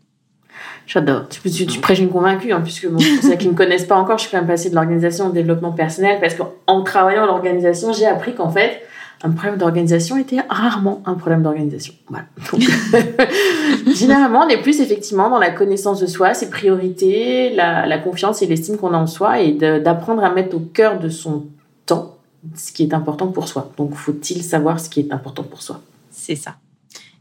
J'adore. 0.87 1.29
Tu, 1.29 1.51
tu, 1.51 1.67
tu, 1.67 1.81
prêches 1.81 2.01
une 2.01 2.11
convaincue, 2.11 2.53
hein, 2.53 2.61
puisque 2.61 2.89
pour 2.89 3.01
ceux 3.01 3.37
qui 3.37 3.47
ne 3.47 3.53
me 3.53 3.57
connaissent 3.57 3.87
pas 3.87 3.97
encore, 3.97 4.19
je 4.19 4.23
suis 4.23 4.31
quand 4.31 4.39
même 4.39 4.47
passée 4.47 4.69
de 4.69 4.75
l'organisation 4.75 5.29
au 5.29 5.33
développement 5.33 5.73
personnel, 5.73 6.19
parce 6.21 6.35
qu'en 6.35 6.83
travaillant 6.83 7.25
l'organisation, 7.27 7.93
j'ai 7.93 8.07
appris 8.07 8.35
qu'en 8.35 8.51
fait, 8.51 8.83
un 9.23 9.31
problème 9.31 9.59
d'organisation 9.59 10.17
était 10.17 10.41
rarement 10.49 11.03
un 11.05 11.15
problème 11.15 11.43
d'organisation. 11.43 11.95
Généralement, 13.95 14.45
on 14.47 14.49
est 14.49 14.63
plus 14.63 14.81
effectivement 14.81 15.29
dans 15.29 15.39
la 15.39 15.51
connaissance 15.51 16.01
de 16.01 16.07
soi, 16.07 16.33
ses 16.33 16.49
priorités, 16.49 17.55
la, 17.55 17.87
la 17.87 17.99
confiance 17.99 18.41
et 18.41 18.47
l'estime 18.47 18.79
qu'on 18.79 18.95
a 18.95 18.99
en 18.99 19.07
soi, 19.07 19.41
et 19.41 19.53
d'apprendre 19.53 20.25
à 20.25 20.31
mettre 20.31 20.57
au 20.57 20.61
cœur 20.61 20.99
de 20.99 21.09
son 21.09 21.47
temps 21.85 22.17
ce 22.57 22.73
qui 22.73 22.83
est 22.83 22.95
important 22.95 23.29
pour 23.29 23.49
soi. 23.49 23.71
Donc, 23.77 23.95
faut-il 23.95 24.43
savoir 24.43 24.81
ce 24.81 24.89
qui 24.89 25.01
est 25.01 25.13
important 25.13 25.43
pour 25.43 25.61
soi? 25.61 25.83
C'est 26.11 26.37
ça. 26.37 26.57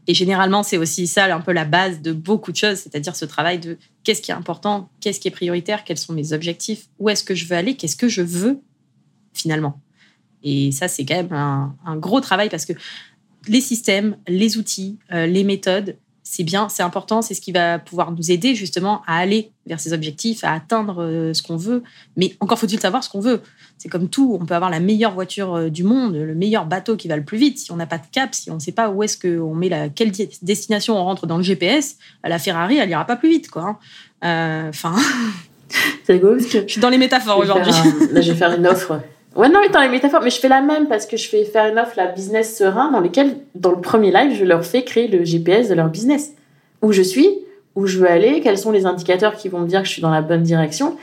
Et 0.06 0.14
généralement, 0.14 0.62
c'est 0.62 0.78
aussi 0.78 1.06
ça 1.06 1.32
un 1.34 1.40
peu 1.40 1.52
la 1.52 1.66
base 1.66 2.00
de 2.00 2.12
beaucoup 2.12 2.50
de 2.50 2.56
choses, 2.56 2.78
c'est-à-dire 2.78 3.14
ce 3.14 3.26
travail 3.26 3.58
de 3.58 3.76
qu'est-ce 4.02 4.22
qui 4.22 4.30
est 4.30 4.34
important, 4.34 4.88
qu'est-ce 5.00 5.20
qui 5.20 5.28
est 5.28 5.32
prioritaire, 5.32 5.84
quels 5.84 5.98
sont 5.98 6.14
mes 6.14 6.32
objectifs, 6.32 6.88
où 6.98 7.10
est-ce 7.10 7.22
que 7.22 7.34
je 7.34 7.46
veux 7.46 7.56
aller, 7.56 7.76
qu'est-ce 7.76 7.96
que 7.96 8.08
je 8.08 8.22
veux 8.22 8.58
finalement. 9.34 9.78
Et 10.42 10.72
ça, 10.72 10.88
c'est 10.88 11.04
quand 11.04 11.16
même 11.16 11.32
un, 11.32 11.96
gros 11.96 12.20
travail 12.20 12.48
parce 12.48 12.64
que 12.64 12.72
les 13.48 13.60
systèmes, 13.60 14.16
les 14.28 14.58
outils, 14.58 14.98
euh, 15.12 15.26
les 15.26 15.44
méthodes, 15.44 15.96
c'est 16.22 16.44
bien, 16.44 16.68
c'est 16.68 16.84
important, 16.84 17.22
c'est 17.22 17.34
ce 17.34 17.40
qui 17.40 17.50
va 17.50 17.80
pouvoir 17.80 18.12
nous 18.12 18.30
aider 18.30 18.54
justement 18.54 19.02
à 19.06 19.16
aller 19.16 19.50
vers 19.66 19.80
ces 19.80 19.92
objectifs, 19.92 20.44
à 20.44 20.52
atteindre 20.52 21.02
euh, 21.02 21.34
ce 21.34 21.42
qu'on 21.42 21.56
veut. 21.56 21.82
Mais 22.16 22.36
encore 22.38 22.58
faut-il 22.58 22.78
savoir 22.78 23.02
ce 23.02 23.08
qu'on 23.08 23.20
veut. 23.20 23.40
C'est 23.78 23.88
comme 23.88 24.08
tout, 24.08 24.38
on 24.40 24.44
peut 24.44 24.54
avoir 24.54 24.70
la 24.70 24.78
meilleure 24.78 25.12
voiture 25.12 25.54
euh, 25.54 25.70
du 25.70 25.82
monde, 25.82 26.14
le 26.14 26.34
meilleur 26.34 26.66
bateau 26.66 26.96
qui 26.96 27.08
va 27.08 27.16
le 27.16 27.24
plus 27.24 27.38
vite. 27.38 27.58
Si 27.58 27.72
on 27.72 27.76
n'a 27.76 27.86
pas 27.86 27.98
de 27.98 28.06
cap, 28.12 28.34
si 28.34 28.50
on 28.50 28.54
ne 28.54 28.60
sait 28.60 28.72
pas 28.72 28.90
où 28.90 29.02
est-ce 29.02 29.18
qu'on 29.18 29.54
met 29.54 29.68
la 29.68 29.88
quelle 29.88 30.12
destination 30.42 30.96
on 30.96 31.04
rentre 31.04 31.26
dans 31.26 31.36
le 31.36 31.42
GPS, 31.42 31.96
la 32.22 32.38
Ferrari, 32.38 32.76
elle 32.76 32.90
ira 32.90 33.06
pas 33.06 33.16
plus 33.16 33.30
vite, 33.30 33.50
quoi. 33.50 33.80
Hein. 34.22 34.68
Enfin. 34.68 34.94
c'est 36.04 36.12
rigolo 36.12 36.36
parce 36.36 36.46
que 36.46 36.60
je 36.66 36.72
suis 36.72 36.80
dans 36.80 36.90
les 36.90 36.98
métaphores 36.98 37.38
aujourd'hui. 37.38 37.72
Là, 38.12 38.20
je 38.20 38.30
vais 38.30 38.38
faire 38.38 38.52
une 38.52 38.66
offre 38.66 39.00
Ouais, 39.36 39.48
non, 39.48 39.60
mais 39.60 39.68
dans 39.68 39.80
les 39.80 39.88
métaphores, 39.88 40.22
mais 40.22 40.30
je 40.30 40.40
fais 40.40 40.48
la 40.48 40.60
même 40.60 40.88
parce 40.88 41.06
que 41.06 41.16
je 41.16 41.28
fais 41.28 41.44
faire 41.44 41.70
une 41.70 41.78
offre, 41.78 41.92
la 41.96 42.06
business 42.06 42.56
serein, 42.56 42.90
dans 42.90 43.00
lequel, 43.00 43.36
dans 43.54 43.70
le 43.70 43.80
premier 43.80 44.10
live, 44.10 44.36
je 44.36 44.44
leur 44.44 44.64
fais 44.64 44.82
créer 44.82 45.06
le 45.06 45.24
GPS 45.24 45.68
de 45.68 45.74
leur 45.74 45.88
business. 45.88 46.34
Où 46.82 46.92
je 46.92 47.02
suis, 47.02 47.28
où 47.76 47.86
je 47.86 47.98
veux 47.98 48.10
aller, 48.10 48.40
quels 48.40 48.58
sont 48.58 48.72
les 48.72 48.86
indicateurs 48.86 49.36
qui 49.36 49.48
vont 49.48 49.60
me 49.60 49.68
dire 49.68 49.82
que 49.82 49.86
je 49.86 49.92
suis 49.92 50.02
dans 50.02 50.10
la 50.10 50.22
bonne 50.22 50.42
direction. 50.42 50.96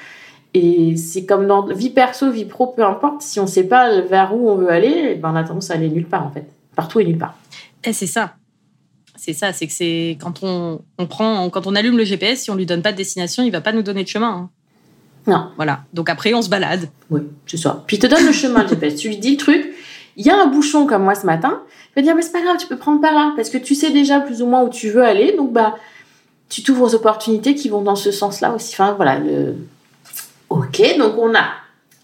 Et 0.54 0.96
c'est 0.98 1.26
comme 1.26 1.48
dans 1.48 1.66
vie 1.68 1.90
perso, 1.90 2.32
vie 2.32 2.46
pro, 2.46 2.68
peu 2.68 2.84
importe, 2.84 3.22
si 3.22 3.40
on 3.40 3.44
ne 3.44 3.48
sait 3.48 3.66
pas 3.66 4.02
vers 4.02 4.36
où 4.36 4.50
on 4.50 4.56
veut 4.56 4.70
aller, 4.70 5.16
ben 5.16 5.32
on 5.32 5.36
a 5.36 5.44
tendance 5.44 5.72
à 5.72 5.76
aller 5.76 5.90
nulle 5.90 6.08
part 6.08 6.26
en 6.26 6.32
fait. 6.32 6.46
Partout 6.76 7.00
et 7.00 7.06
nulle 7.06 7.18
part. 7.18 7.38
Et 7.84 7.94
c'est 7.94 8.08
ça. 8.08 8.36
C'est 9.16 9.34
ça, 9.34 9.52
c'est 9.52 9.68
que 9.68 9.74
c'est 9.74 10.18
quand 10.22 10.44
on, 10.44 10.82
on, 10.98 11.08
prend, 11.08 11.50
quand 11.50 11.66
on 11.66 11.76
allume 11.76 11.98
le 11.98 12.04
GPS, 12.04 12.44
si 12.44 12.52
on 12.52 12.56
lui 12.56 12.66
donne 12.66 12.82
pas 12.82 12.92
de 12.92 12.98
destination, 12.98 13.44
il 13.44 13.52
va 13.52 13.62
pas 13.62 13.72
nous 13.72 13.82
donner 13.82 14.04
de 14.04 14.08
chemin. 14.08 14.30
Hein. 14.30 14.50
Non. 15.28 15.50
Voilà. 15.58 15.82
Donc 15.94 16.10
après, 16.10 16.34
on 16.34 16.42
se 16.42 16.50
balade. 16.50 16.90
Oui, 17.10 17.22
c'est 17.46 17.58
ça. 17.58 17.84
Puis 17.86 17.98
il 17.98 18.00
te 18.00 18.08
donne 18.08 18.26
le 18.26 18.32
chemin, 18.32 18.64
le 18.64 18.70
GPS. 18.70 18.96
Tu 18.96 19.10
lui 19.10 19.18
dis 19.18 19.32
le 19.32 19.38
truc. 19.38 19.74
Il 20.16 20.26
y 20.26 20.30
a 20.30 20.42
un 20.42 20.48
bouchon 20.48 20.88
comme 20.88 21.04
moi 21.04 21.14
ce 21.14 21.26
matin. 21.26 21.62
Il 21.96 22.02
va 22.02 22.02
dire, 22.02 22.16
mais 22.16 22.22
c'est 22.22 22.32
pas 22.32 22.42
grave, 22.42 22.58
tu 22.58 22.66
peux 22.66 22.78
prendre 22.78 23.02
par 23.02 23.14
là. 23.14 23.34
Parce 23.36 23.50
que 23.50 23.58
tu 23.58 23.76
sais 23.76 23.92
déjà 23.92 24.20
plus 24.20 24.42
ou 24.42 24.48
moins 24.48 24.64
où 24.64 24.70
tu 24.70 24.90
veux 24.90 25.04
aller. 25.04 25.36
Donc, 25.36 25.52
bah, 25.52 25.76
tu 26.50 26.64
t'ouvres 26.64 26.84
aux 26.84 26.96
opportunités 26.96 27.54
qui 27.54 27.70
vont 27.70 27.82
dans 27.82 27.96
ce 27.96 28.12
sens-là 28.12 28.54
aussi. 28.54 28.74
Enfin, 28.74 28.94
voilà. 28.94 29.20
Ok, 30.50 30.82
donc 30.98 31.18
on 31.18 31.36
a 31.36 31.46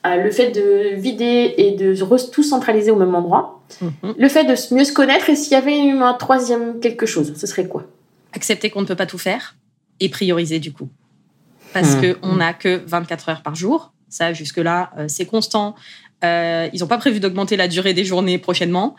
euh, 0.06 0.22
le 0.22 0.32
fait 0.32 0.52
de 0.52 0.96
vider 1.00 1.56
et 1.58 1.72
de 1.72 1.96
tout 2.32 2.44
centraliser 2.44 2.92
au 2.92 2.98
même 2.98 3.16
endroit. 3.16 3.64
Mhm. 3.82 4.16
Le 4.18 4.28
fait 4.28 4.44
de 4.44 4.76
mieux 4.76 4.84
se 4.84 4.92
connaître. 4.92 5.30
Et 5.30 5.36
s'il 5.36 5.54
y 5.54 5.56
avait 5.56 5.92
un 5.92 6.14
troisième 6.14 6.80
quelque 6.82 7.06
chose, 7.06 7.34
ce 7.36 7.48
serait 7.48 7.68
quoi? 7.68 7.86
Accepter 8.34 8.70
qu'on 8.70 8.82
ne 8.82 8.86
peut 8.86 8.96
pas 8.96 9.06
tout 9.06 9.18
faire 9.18 9.56
et 10.00 10.10
prioriser 10.10 10.60
du 10.60 10.74
coup 10.74 10.90
parce 11.74 11.96
mmh. 11.96 12.16
qu'on 12.16 12.36
n'a 12.36 12.54
que 12.54 12.84
24 12.86 13.30
heures 13.30 13.42
par 13.42 13.56
jour. 13.56 13.94
Ça, 14.10 14.32
jusque-là, 14.34 14.92
euh, 14.98 15.06
c'est 15.08 15.26
constant. 15.26 15.76
Euh, 16.24 16.70
ils 16.72 16.82
n'ont 16.82 16.88
pas 16.88 16.98
prévu 16.98 17.20
d'augmenter 17.20 17.58
la 17.58 17.68
durée 17.68 17.94
des 17.94 18.06
journées 18.06 18.38
prochainement. 18.38 18.96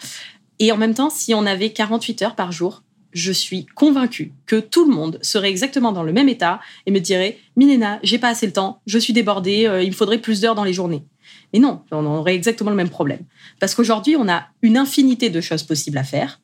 Et 0.59 0.73
en 0.73 0.77
même 0.77 0.95
temps, 0.95 1.11
si 1.11 1.35
on 1.35 1.47
avait 1.47 1.71
48 1.71 2.23
heures 2.23 2.35
par 2.35 2.53
jour, 2.53 2.83
je 3.13 3.33
suis 3.33 3.65
convaincue 3.65 4.33
que 4.47 4.59
tout 4.59 4.89
le 4.89 4.95
monde 4.95 5.19
serait 5.23 5.49
exactement 5.49 5.93
dans 5.93 6.03
le 6.03 6.13
même 6.13 6.29
état 6.29 6.61
et 6.87 6.91
me 6.91 6.99
dirait 6.99 7.39
Milena, 7.57 8.01
j'ai 8.03 8.19
pas 8.19 8.29
assez 8.29 8.47
le 8.47 8.53
temps, 8.53 8.81
je 8.87 8.99
suis 8.99 9.13
débordée, 9.13 9.67
euh, 9.67 9.83
il 9.83 9.91
me 9.91 9.95
faudrait 9.95 10.19
plus 10.19 10.41
d'heures 10.41 10.57
dans 10.57 10.65
les 10.65 10.73
journées. 10.73 11.05
Mais 11.53 11.61
non, 11.61 11.83
on 11.93 12.05
aurait 12.05 12.35
exactement 12.35 12.71
le 12.71 12.77
même 12.77 12.91
problème. 12.91 13.21
Parce 13.61 13.75
qu'aujourd'hui, 13.75 14.17
on 14.17 14.29
a 14.29 14.49
une 14.63 14.77
infinité 14.77 15.31
de 15.31 15.41
choses 15.41 15.63
possibles 15.63 15.99
à 15.99 16.05
faire. 16.05 16.41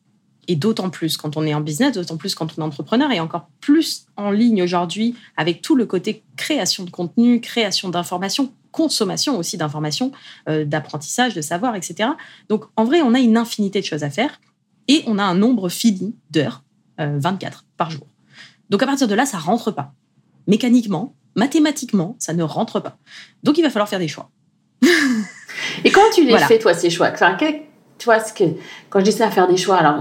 Et 0.50 0.56
d'autant 0.56 0.90
plus 0.90 1.16
quand 1.16 1.36
on 1.36 1.46
est 1.46 1.54
en 1.54 1.60
business, 1.60 1.92
d'autant 1.92 2.16
plus 2.16 2.34
quand 2.34 2.58
on 2.58 2.62
est 2.62 2.64
entrepreneur, 2.64 3.12
et 3.12 3.20
encore 3.20 3.48
plus 3.60 4.06
en 4.16 4.32
ligne 4.32 4.64
aujourd'hui 4.64 5.14
avec 5.36 5.62
tout 5.62 5.76
le 5.76 5.86
côté 5.86 6.24
création 6.36 6.82
de 6.82 6.90
contenu, 6.90 7.40
création 7.40 7.88
d'informations, 7.88 8.52
consommation 8.72 9.38
aussi 9.38 9.56
d'informations, 9.56 10.10
euh, 10.48 10.64
d'apprentissage, 10.64 11.34
de 11.34 11.40
savoir, 11.40 11.76
etc. 11.76 12.10
Donc 12.48 12.64
en 12.74 12.82
vrai, 12.82 13.00
on 13.00 13.14
a 13.14 13.20
une 13.20 13.36
infinité 13.36 13.80
de 13.80 13.86
choses 13.86 14.02
à 14.02 14.10
faire 14.10 14.40
et 14.88 15.04
on 15.06 15.18
a 15.18 15.22
un 15.22 15.36
nombre 15.36 15.68
fini 15.68 16.16
d'heures, 16.32 16.64
24 16.98 17.58
euh, 17.58 17.62
par 17.76 17.92
jour. 17.92 18.08
Donc 18.70 18.82
à 18.82 18.86
partir 18.86 19.06
de 19.06 19.14
là, 19.14 19.26
ça 19.26 19.38
rentre 19.38 19.70
pas. 19.70 19.94
Mécaniquement, 20.48 21.14
mathématiquement, 21.36 22.16
ça 22.18 22.32
ne 22.32 22.42
rentre 22.42 22.80
pas. 22.80 22.98
Donc 23.44 23.56
il 23.56 23.62
va 23.62 23.70
falloir 23.70 23.88
faire 23.88 24.00
des 24.00 24.08
choix. 24.08 24.32
et 25.84 25.92
quand 25.92 26.10
tu 26.12 26.24
les 26.24 26.36
fais, 26.38 26.58
toi, 26.58 26.74
ces 26.74 26.90
choix, 26.90 27.12
enfin, 27.12 27.36
tu 28.00 28.06
vois, 28.06 28.18
ce 28.18 28.32
que, 28.32 28.44
quand 28.88 29.00
je 29.00 29.04
dis 29.04 29.12
ça 29.12 29.30
faire 29.30 29.46
des 29.46 29.58
choix, 29.58 29.76
alors 29.76 30.00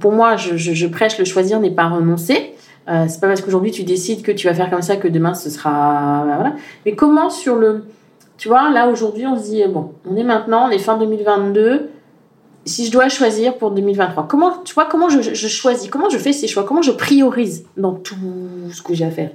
pour 0.00 0.10
moi, 0.10 0.36
je, 0.36 0.86
prêche 0.88 1.16
le 1.16 1.24
choisir 1.24 1.60
n'est 1.60 1.70
pas 1.70 1.88
renoncer. 1.88 2.54
Euh, 2.88 3.06
c'est 3.08 3.20
pas 3.20 3.28
parce 3.28 3.40
qu'aujourd'hui 3.40 3.70
tu 3.70 3.84
décides 3.84 4.22
que 4.22 4.32
tu 4.32 4.48
vas 4.48 4.54
faire 4.54 4.68
comme 4.68 4.82
ça 4.82 4.96
que 4.96 5.06
demain 5.06 5.34
ce 5.34 5.48
sera. 5.48 6.24
Bah, 6.26 6.34
voilà. 6.34 6.56
Mais 6.84 6.96
comment 6.96 7.30
sur 7.30 7.54
le. 7.54 7.84
Tu 8.36 8.48
vois, 8.48 8.70
là 8.70 8.88
aujourd'hui, 8.88 9.26
on 9.26 9.38
se 9.38 9.44
dit, 9.44 9.62
bon, 9.68 9.94
on 10.04 10.16
est 10.16 10.24
maintenant, 10.24 10.66
on 10.66 10.70
est 10.70 10.78
fin 10.78 10.98
2022. 10.98 11.88
Si 12.64 12.86
je 12.86 12.90
dois 12.90 13.08
choisir 13.08 13.56
pour 13.56 13.70
2023, 13.70 14.26
comment, 14.26 14.58
tu 14.64 14.74
vois, 14.74 14.86
comment 14.86 15.08
je, 15.08 15.32
choisis, 15.46 15.88
comment 15.88 16.10
je 16.10 16.18
fais 16.18 16.32
ces 16.32 16.48
choix, 16.48 16.64
comment 16.64 16.82
je 16.82 16.90
priorise 16.90 17.64
dans 17.76 17.94
tout 17.94 18.16
ce 18.72 18.82
que 18.82 18.92
j'ai 18.92 19.04
à 19.04 19.10
faire? 19.12 19.30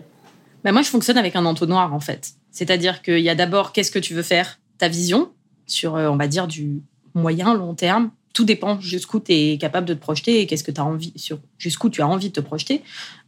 Ben 0.66 0.74
Moi, 0.74 0.82
je 0.82 0.90
fonctionne 0.90 1.18
avec 1.18 1.38
un 1.38 1.46
entonnoir 1.46 1.94
en 1.94 2.02
fait. 2.02 2.32
C'est-à-dire 2.52 3.02
qu'il 3.02 3.20
y 3.20 3.30
a 3.30 3.36
d'abord 3.36 3.72
qu'est-ce 3.72 3.92
que 3.92 4.00
tu 4.00 4.14
veux 4.14 4.22
faire, 4.22 4.60
ta 4.78 4.90
vision 4.90 5.30
sur, 5.66 5.96
euh, 5.96 6.10
on 6.10 6.18
va 6.18 6.28
dire, 6.28 6.48
du 6.48 6.82
moyen, 7.14 7.54
long 7.54 7.74
terme. 7.74 8.12
Tout 8.34 8.46
dépend 8.46 8.80
jusqu'où 8.80 9.20
tu 9.20 9.34
es 9.34 9.58
capable 9.58 9.86
de 9.86 9.94
te 9.94 10.00
projeter 10.00 10.40
et 10.40 10.48
qu'est-ce 10.48 10.64
que 10.64 10.72
tu 10.72 10.80
envie, 10.80 11.12
sur 11.18 11.40
jusqu'où 11.58 11.90
tu 11.90 12.02
as 12.02 12.08
envie 12.08 12.30
de 12.30 12.34
te 12.34 12.40
projeter. 12.40 12.82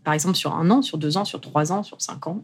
Par 0.05 0.13
exemple, 0.13 0.37
sur 0.37 0.55
un 0.55 0.69
an, 0.71 0.81
sur 0.81 0.97
deux 0.97 1.17
ans, 1.17 1.25
sur 1.25 1.41
trois 1.41 1.73
ans, 1.73 1.83
sur 1.83 2.01
cinq 2.01 2.25
ans. 2.27 2.43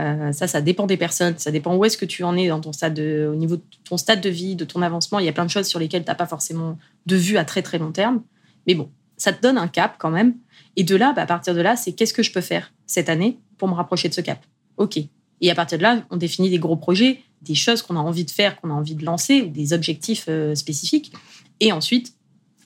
Euh, 0.00 0.32
ça, 0.32 0.48
ça 0.48 0.60
dépend 0.60 0.86
des 0.86 0.96
personnes. 0.96 1.38
Ça 1.38 1.52
dépend 1.52 1.76
où 1.76 1.84
est-ce 1.84 1.96
que 1.96 2.04
tu 2.04 2.24
en 2.24 2.36
es 2.36 2.48
dans 2.48 2.60
ton 2.60 2.72
stade 2.72 2.98
au 2.98 3.36
niveau 3.36 3.56
de 3.56 3.62
ton 3.84 3.96
stade 3.96 4.20
de 4.20 4.28
vie, 4.28 4.56
de 4.56 4.64
ton 4.64 4.82
avancement. 4.82 5.20
Il 5.20 5.26
y 5.26 5.28
a 5.28 5.32
plein 5.32 5.44
de 5.44 5.50
choses 5.50 5.66
sur 5.66 5.78
lesquelles 5.78 6.02
tu 6.02 6.08
n'as 6.08 6.16
pas 6.16 6.26
forcément 6.26 6.78
de 7.06 7.16
vue 7.16 7.36
à 7.36 7.44
très 7.44 7.62
très 7.62 7.78
long 7.78 7.92
terme. 7.92 8.22
Mais 8.66 8.74
bon, 8.74 8.90
ça 9.16 9.32
te 9.32 9.40
donne 9.40 9.58
un 9.58 9.68
cap 9.68 9.96
quand 9.98 10.10
même. 10.10 10.34
Et 10.76 10.82
de 10.84 10.96
là, 10.96 11.12
bah, 11.14 11.22
à 11.22 11.26
partir 11.26 11.54
de 11.54 11.60
là, 11.60 11.76
c'est 11.76 11.92
qu'est-ce 11.92 12.14
que 12.14 12.22
je 12.22 12.32
peux 12.32 12.40
faire 12.40 12.72
cette 12.86 13.08
année 13.08 13.38
pour 13.58 13.68
me 13.68 13.74
rapprocher 13.74 14.08
de 14.08 14.14
ce 14.14 14.20
cap? 14.20 14.44
OK. 14.78 14.98
Et 15.42 15.50
à 15.50 15.54
partir 15.54 15.78
de 15.78 15.82
là, 15.82 16.02
on 16.10 16.16
définit 16.16 16.50
des 16.50 16.58
gros 16.58 16.76
projets, 16.76 17.22
des 17.42 17.54
choses 17.54 17.82
qu'on 17.82 17.96
a 17.96 18.00
envie 18.00 18.24
de 18.24 18.30
faire, 18.30 18.60
qu'on 18.60 18.70
a 18.70 18.74
envie 18.74 18.94
de 18.94 19.04
lancer, 19.04 19.42
ou 19.42 19.48
des 19.48 19.72
objectifs 19.72 20.26
euh, 20.28 20.54
spécifiques. 20.54 21.12
Et 21.60 21.72
ensuite, 21.72 22.14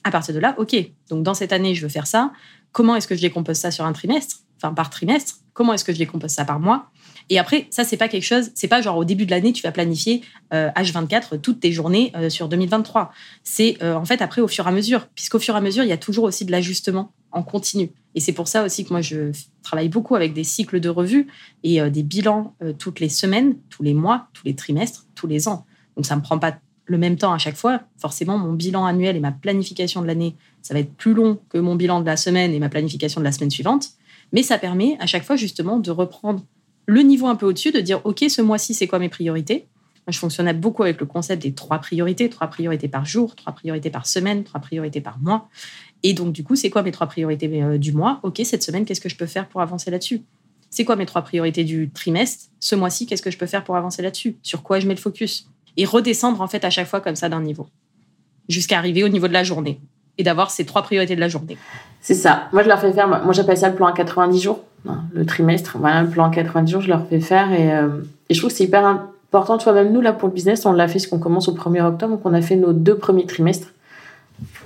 à 0.03 0.11
partir 0.11 0.33
de 0.33 0.39
là, 0.39 0.55
OK, 0.57 0.75
donc 1.09 1.23
dans 1.23 1.33
cette 1.33 1.53
année, 1.53 1.75
je 1.75 1.81
veux 1.81 1.89
faire 1.89 2.07
ça. 2.07 2.31
Comment 2.71 2.95
est-ce 2.95 3.07
que 3.07 3.15
je 3.15 3.21
décompose 3.21 3.57
ça 3.57 3.71
sur 3.71 3.85
un 3.85 3.93
trimestre? 3.93 4.37
Enfin, 4.57 4.73
par 4.73 4.89
trimestre. 4.89 5.35
Comment 5.53 5.73
est-ce 5.73 5.83
que 5.85 5.93
je 5.93 5.97
décompose 5.97 6.31
ça 6.31 6.45
par 6.45 6.59
mois? 6.59 6.89
Et 7.29 7.39
après, 7.39 7.67
ça, 7.71 7.83
c'est 7.83 7.97
pas 7.97 8.07
quelque 8.07 8.23
chose, 8.23 8.51
c'est 8.53 8.67
pas 8.67 8.81
genre 8.81 8.97
au 8.97 9.05
début 9.05 9.25
de 9.25 9.31
l'année, 9.31 9.51
tu 9.51 9.63
vas 9.63 9.71
planifier 9.71 10.21
H24 10.51 11.35
euh, 11.35 11.37
toutes 11.37 11.59
tes 11.59 11.71
journées 11.71 12.11
euh, 12.15 12.29
sur 12.29 12.49
2023. 12.49 13.11
C'est 13.43 13.81
en 13.83 14.05
fait 14.05 14.21
après 14.21 14.41
au 14.41 14.47
fur 14.47 14.65
et 14.65 14.69
à 14.69 14.71
mesure, 14.71 15.07
puisqu'au 15.15 15.39
fur 15.39 15.55
et 15.55 15.57
à 15.57 15.61
mesure, 15.61 15.83
il 15.83 15.89
y 15.89 15.93
a 15.93 15.97
toujours 15.97 16.25
aussi 16.25 16.45
de 16.45 16.51
l'ajustement 16.51 17.13
en 17.35 17.43
continu. 17.43 17.91
Et 18.15 18.21
c'est 18.21 18.31
pour 18.31 18.47
ça 18.47 18.63
aussi 18.63 18.85
que 18.85 18.89
moi, 18.89 19.01
je 19.01 19.31
travaille 19.61 19.89
beaucoup 19.89 20.15
avec 20.15 20.33
des 20.33 20.45
cycles 20.45 20.79
de 20.79 20.89
revues 20.89 21.27
et 21.63 21.81
euh, 21.81 21.89
des 21.89 22.01
bilans 22.01 22.55
euh, 22.63 22.73
toutes 22.73 22.99
les 22.99 23.09
semaines, 23.09 23.57
tous 23.69 23.83
les 23.83 23.93
mois, 23.93 24.29
tous 24.33 24.45
les 24.45 24.55
trimestres, 24.55 25.05
tous 25.13 25.27
les 25.27 25.47
ans. 25.47 25.65
Donc, 25.95 26.05
ça 26.05 26.15
ne 26.15 26.21
me 26.21 26.23
prend 26.23 26.39
pas 26.39 26.57
le 26.85 26.97
même 26.97 27.17
temps 27.17 27.33
à 27.33 27.37
chaque 27.37 27.57
fois. 27.57 27.81
Forcément, 27.97 28.37
mon 28.37 28.53
bilan 28.53 28.85
annuel 28.85 29.17
et 29.17 29.19
ma 29.19 29.31
planification 29.31 30.01
de 30.01 30.07
l'année, 30.07 30.35
ça 30.61 30.73
va 30.73 30.79
être 30.79 30.93
plus 30.93 31.13
long 31.13 31.39
que 31.49 31.57
mon 31.57 31.75
bilan 31.75 31.99
de 31.99 32.05
la 32.05 32.15
semaine 32.17 32.53
et 32.53 32.59
ma 32.59 32.69
planification 32.69 33.19
de 33.19 33.25
la 33.25 33.31
semaine 33.31 33.51
suivante. 33.51 33.89
Mais 34.31 34.43
ça 34.43 34.57
permet 34.57 34.97
à 34.99 35.05
chaque 35.05 35.23
fois 35.23 35.35
justement 35.35 35.77
de 35.77 35.91
reprendre 35.91 36.43
le 36.85 37.01
niveau 37.01 37.27
un 37.27 37.35
peu 37.35 37.45
au-dessus, 37.47 37.71
de 37.71 37.81
dire, 37.81 37.99
OK, 38.05 38.23
ce 38.29 38.41
mois-ci, 38.41 38.73
c'est 38.73 38.87
quoi 38.87 38.99
mes 38.99 39.09
priorités? 39.09 39.67
Moi, 40.07 40.11
je 40.11 40.19
fonctionnais 40.19 40.53
beaucoup 40.53 40.83
avec 40.83 40.99
le 40.99 41.07
concept 41.07 41.41
des 41.41 41.53
trois 41.53 41.79
priorités, 41.79 42.29
trois 42.29 42.47
priorités 42.47 42.87
par 42.87 43.05
jour, 43.05 43.35
trois 43.35 43.53
priorités 43.53 43.89
par 43.89 44.05
semaine, 44.05 44.43
trois 44.43 44.61
priorités 44.61 45.01
par 45.01 45.17
mois. 45.17 45.49
Et 46.07 46.13
donc, 46.13 46.33
du 46.33 46.43
coup, 46.43 46.55
c'est 46.55 46.69
quoi 46.69 46.83
mes 46.83 46.91
trois 46.91 47.07
priorités 47.07 47.49
euh, 47.63 47.79
du 47.79 47.91
mois? 47.91 48.19
Ok, 48.21 48.39
cette 48.43 48.61
semaine, 48.61 48.85
qu'est-ce 48.85 49.01
que 49.01 49.09
je 49.09 49.15
peux 49.15 49.25
faire 49.25 49.47
pour 49.47 49.61
avancer 49.61 49.89
là-dessus? 49.89 50.21
C'est 50.69 50.85
quoi 50.85 50.95
mes 50.95 51.07
trois 51.07 51.23
priorités 51.23 51.63
du 51.63 51.89
trimestre? 51.89 52.45
Ce 52.59 52.75
mois-ci, 52.75 53.07
qu'est-ce 53.07 53.23
que 53.23 53.31
je 53.31 53.39
peux 53.39 53.47
faire 53.47 53.63
pour 53.63 53.75
avancer 53.75 54.03
là-dessus? 54.03 54.35
Sur 54.43 54.61
quoi 54.61 54.79
je 54.79 54.87
mets 54.87 54.93
le 54.93 54.99
focus? 54.99 55.49
Et 55.77 55.83
redescendre, 55.83 56.41
en 56.41 56.47
fait, 56.47 56.63
à 56.63 56.69
chaque 56.69 56.85
fois 56.85 57.01
comme 57.01 57.15
ça 57.15 57.27
d'un 57.27 57.41
niveau, 57.41 57.65
jusqu'à 58.47 58.77
arriver 58.77 59.03
au 59.03 59.07
niveau 59.07 59.27
de 59.27 59.33
la 59.33 59.43
journée 59.43 59.79
et 60.19 60.23
d'avoir 60.23 60.51
ces 60.51 60.63
trois 60.63 60.83
priorités 60.83 61.15
de 61.15 61.19
la 61.19 61.27
journée. 61.27 61.57
C'est 62.01 62.13
ça. 62.13 62.49
Moi, 62.53 62.61
je 62.61 62.67
leur 62.67 62.79
fais 62.79 62.93
faire. 62.93 63.07
Moi, 63.07 63.33
j'appelle 63.33 63.57
ça 63.57 63.69
le 63.69 63.75
plan 63.75 63.87
à 63.87 63.91
90 63.91 64.39
jours. 64.39 64.59
Le 65.11 65.25
trimestre. 65.25 65.75
Voilà, 65.79 66.03
le 66.03 66.09
plan 66.09 66.25
à 66.25 66.29
90 66.29 66.71
jours, 66.71 66.81
je 66.81 66.89
leur 66.89 67.07
fais 67.07 67.19
faire. 67.19 67.51
Et, 67.51 67.73
euh, 67.73 68.03
et 68.29 68.35
je 68.35 68.39
trouve 68.39 68.51
que 68.51 68.55
c'est 68.55 68.65
hyper 68.65 68.85
important. 68.85 69.57
Tu 69.57 69.63
vois, 69.63 69.73
même 69.73 69.91
nous, 69.91 70.01
là, 70.01 70.13
pour 70.13 70.27
le 70.27 70.35
business, 70.35 70.67
on 70.67 70.71
l'a 70.71 70.87
fait, 70.87 70.99
ce 70.99 71.07
qu'on 71.07 71.17
commence 71.17 71.47
au 71.47 71.55
1er 71.55 71.83
octobre. 71.83 72.13
Donc, 72.13 72.21
on 72.25 72.33
a 72.35 72.43
fait 72.43 72.57
nos 72.57 72.73
deux 72.73 72.95
premiers 72.95 73.25
trimestres, 73.25 73.69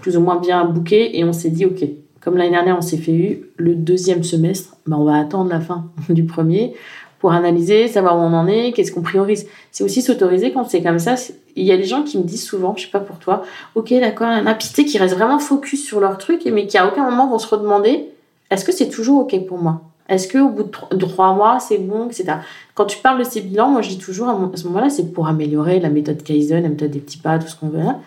plus 0.02 0.18
ou 0.18 0.22
moins 0.22 0.38
bien 0.38 0.66
bookés. 0.66 1.18
Et 1.18 1.24
on 1.24 1.34
s'est 1.34 1.50
dit, 1.50 1.66
OK, 1.66 1.84
comme 2.22 2.38
l'année 2.38 2.52
dernière, 2.52 2.78
on 2.78 2.82
s'est 2.82 2.98
fait 2.98 3.14
eu, 3.14 3.50
le 3.58 3.76
deuxième 3.76 4.24
semestre, 4.24 4.76
ben, 4.86 4.98
on 4.98 5.06
va 5.06 5.18
attendre 5.18 5.50
la 5.50 5.60
fin 5.60 5.86
du 6.10 6.26
premier 6.26 6.74
pour 7.20 7.34
analyser, 7.34 7.88
savoir 7.88 8.18
où 8.18 8.22
on 8.22 8.34
en 8.34 8.48
est, 8.48 8.72
qu'est-ce 8.72 8.92
qu'on 8.92 9.02
priorise. 9.02 9.46
C'est 9.72 9.84
aussi 9.84 10.02
s'autoriser 10.02 10.52
quand 10.52 10.64
c'est 10.64 10.82
comme 10.82 11.00
ça. 11.00 11.16
Il 11.56 11.66
y 11.66 11.72
a 11.72 11.78
des 11.78 11.84
gens 11.84 12.04
qui 12.04 12.18
me 12.18 12.24
disent 12.24 12.46
souvent, 12.46 12.74
je 12.78 12.86
sais 12.86 12.92
pas 12.92 13.02
pour 13.02 13.20
toi, 13.20 13.44
ok 13.76 13.94
d'accord, 14.00 14.28
un 14.28 14.48
apité 14.48 14.86
qui 14.86 14.98
reste 14.98 15.16
vraiment 15.16 15.38
focus 15.38 15.86
sur 15.86 16.00
leur 16.00 16.18
truc, 16.18 16.48
mais 16.52 16.66
qui 16.66 16.78
à 16.78 16.88
aucun 16.88 17.04
moment 17.04 17.30
vont 17.30 17.40
se 17.40 17.54
redemander, 17.54 18.06
est-ce 18.50 18.64
que 18.64 18.72
c'est 18.72 18.88
toujours 18.88 19.22
ok 19.22 19.46
pour 19.48 19.58
moi? 19.58 19.82
Est-ce 20.08 20.28
que 20.28 20.38
au 20.40 20.50
bout 20.50 20.64
de 20.92 21.06
trois 21.06 21.34
mois 21.34 21.60
c'est 21.60 21.78
bon, 21.78 22.08
etc. 22.08 22.38
Quand 22.74 22.86
tu 22.86 22.98
parles 23.00 23.20
de 23.20 23.26
ces 23.26 23.42
bilans, 23.42 23.70
moi 23.70 23.82
je 23.82 23.90
dis 23.90 24.00
toujours 24.00 24.30
à 24.30 24.52
ce 24.56 24.66
moment-là, 24.68 24.90
c'est 24.90 25.12
pour 25.12 25.28
améliorer 25.28 25.82
la 25.82 25.90
méthode 25.90 26.24
Kaizen, 26.24 26.64
la 26.64 26.70
méthode 26.70 26.92
des 26.92 27.00
petits 27.00 27.18
pas, 27.18 27.38
tout 27.38 27.48
ce 27.48 27.56
qu'on 27.56 27.68
veut 27.68 27.80
là. 27.80 28.00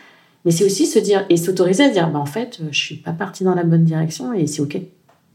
Mais 0.44 0.50
c'est 0.50 0.64
aussi 0.64 0.86
se 0.86 0.98
dire 0.98 1.24
et 1.28 1.36
s'autoriser 1.36 1.84
à 1.84 1.88
dire, 1.88 2.10
bah 2.10 2.18
en 2.18 2.26
fait, 2.26 2.60
je 2.70 2.78
suis 2.78 2.96
pas 2.96 3.12
partie 3.12 3.44
dans 3.44 3.54
la 3.54 3.64
bonne 3.64 3.84
direction 3.84 4.32
et 4.32 4.46
c'est 4.46 4.60
ok. 4.60 4.78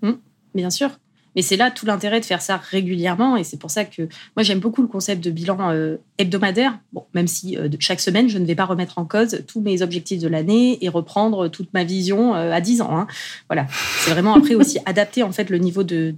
Mmh, 0.02 0.12
bien 0.54 0.70
sûr. 0.70 0.90
Mais 1.38 1.44
c'est 1.44 1.56
là 1.56 1.70
tout 1.70 1.86
l'intérêt 1.86 2.20
de 2.20 2.26
faire 2.26 2.42
ça 2.42 2.58
régulièrement. 2.58 3.38
Et 3.38 3.44
c'est 3.44 3.58
pour 3.58 3.70
ça 3.70 3.86
que 3.86 4.02
moi, 4.36 4.42
j'aime 4.42 4.58
beaucoup 4.58 4.82
le 4.82 4.88
concept 4.88 5.24
de 5.24 5.30
bilan 5.30 5.70
euh, 5.70 5.98
hebdomadaire. 6.18 6.80
Bon, 6.94 7.06
même 7.14 7.28
si 7.28 7.56
euh, 7.56 7.70
chaque 7.80 8.00
semaine, 8.00 8.28
je 8.28 8.40
ne 8.40 8.46
vais 8.46 8.56
pas 8.56 8.66
remettre 8.66 8.98
en 8.98 9.06
cause 9.06 9.44
tous 9.48 9.62
mes 9.62 9.84
objectifs 9.84 10.20
de 10.20 10.28
l'année 10.28 10.84
et 10.84 10.90
reprendre 10.90 11.48
toute 11.48 11.72
ma 11.76 11.84
vision 11.84 12.34
euh, 12.34 12.52
à 12.52 12.60
10 12.60 12.82
ans. 12.82 12.98
Hein. 12.98 13.08
Voilà. 13.50 13.68
C'est 14.00 14.10
vraiment 14.10 14.34
après 14.34 14.56
aussi 14.56 14.80
adapter 14.86 15.22
en 15.22 15.32
fait 15.32 15.52
le 15.52 15.60
niveau 15.60 15.84
de, 15.84 16.12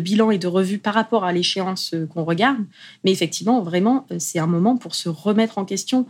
bilan 0.00 0.32
et 0.32 0.38
de 0.38 0.48
revue 0.48 0.78
par 0.78 0.94
rapport 0.94 1.24
à 1.24 1.32
l'échéance 1.32 1.94
qu'on 2.12 2.24
regarde. 2.24 2.58
Mais 3.04 3.12
effectivement, 3.12 3.62
vraiment, 3.62 4.08
c'est 4.18 4.40
un 4.40 4.48
moment 4.48 4.76
pour 4.76 4.96
se 4.96 5.08
remettre 5.08 5.58
en 5.58 5.64
question 5.64 6.06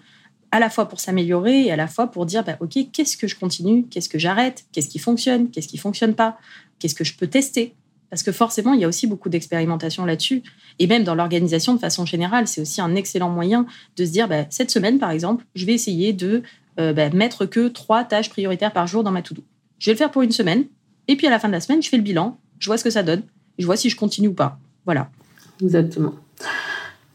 à 0.54 0.60
la 0.60 0.70
fois 0.70 0.88
pour 0.88 1.00
s'améliorer 1.00 1.64
et 1.64 1.72
à 1.72 1.76
la 1.76 1.88
fois 1.88 2.06
pour 2.06 2.26
dire 2.26 2.44
bah, 2.44 2.56
ok 2.60 2.78
qu'est-ce 2.92 3.16
que 3.16 3.26
je 3.26 3.34
continue? 3.34 3.86
Qu'est-ce 3.90 4.08
que 4.08 4.20
j'arrête? 4.20 4.64
Qu'est-ce 4.70 4.88
qui 4.88 5.00
fonctionne? 5.00 5.50
Qu'est-ce 5.50 5.66
qui 5.66 5.78
fonctionne 5.78 6.14
pas? 6.14 6.38
Qu'est-ce 6.78 6.94
que 6.94 7.02
je 7.02 7.16
peux 7.16 7.26
tester? 7.26 7.74
Parce 8.08 8.22
que 8.22 8.30
forcément, 8.30 8.72
il 8.72 8.80
y 8.80 8.84
a 8.84 8.88
aussi 8.88 9.08
beaucoup 9.08 9.28
d'expérimentation 9.28 10.04
là-dessus. 10.04 10.44
Et 10.78 10.86
même 10.86 11.02
dans 11.02 11.16
l'organisation 11.16 11.74
de 11.74 11.80
façon 11.80 12.06
générale, 12.06 12.46
c'est 12.46 12.60
aussi 12.60 12.80
un 12.80 12.94
excellent 12.94 13.30
moyen 13.30 13.66
de 13.96 14.04
se 14.04 14.12
dire, 14.12 14.28
bah, 14.28 14.44
cette 14.50 14.70
semaine, 14.70 15.00
par 15.00 15.10
exemple, 15.10 15.44
je 15.56 15.66
vais 15.66 15.72
essayer 15.72 16.12
de 16.12 16.44
euh, 16.78 16.92
bah, 16.92 17.10
mettre 17.10 17.46
que 17.46 17.66
trois 17.66 18.04
tâches 18.04 18.30
prioritaires 18.30 18.72
par 18.72 18.86
jour 18.86 19.02
dans 19.02 19.10
ma 19.10 19.22
to-do. 19.22 19.42
Je 19.80 19.86
vais 19.86 19.94
le 19.94 19.98
faire 19.98 20.12
pour 20.12 20.22
une 20.22 20.30
semaine. 20.30 20.66
Et 21.08 21.16
puis 21.16 21.26
à 21.26 21.30
la 21.30 21.40
fin 21.40 21.48
de 21.48 21.54
la 21.54 21.60
semaine, 21.60 21.82
je 21.82 21.88
fais 21.88 21.96
le 21.96 22.04
bilan, 22.04 22.38
je 22.60 22.66
vois 22.66 22.78
ce 22.78 22.84
que 22.84 22.90
ça 22.90 23.02
donne, 23.02 23.22
je 23.58 23.66
vois 23.66 23.76
si 23.76 23.90
je 23.90 23.96
continue 23.96 24.28
ou 24.28 24.34
pas. 24.34 24.56
Voilà. 24.84 25.10
Exactement. 25.60 26.14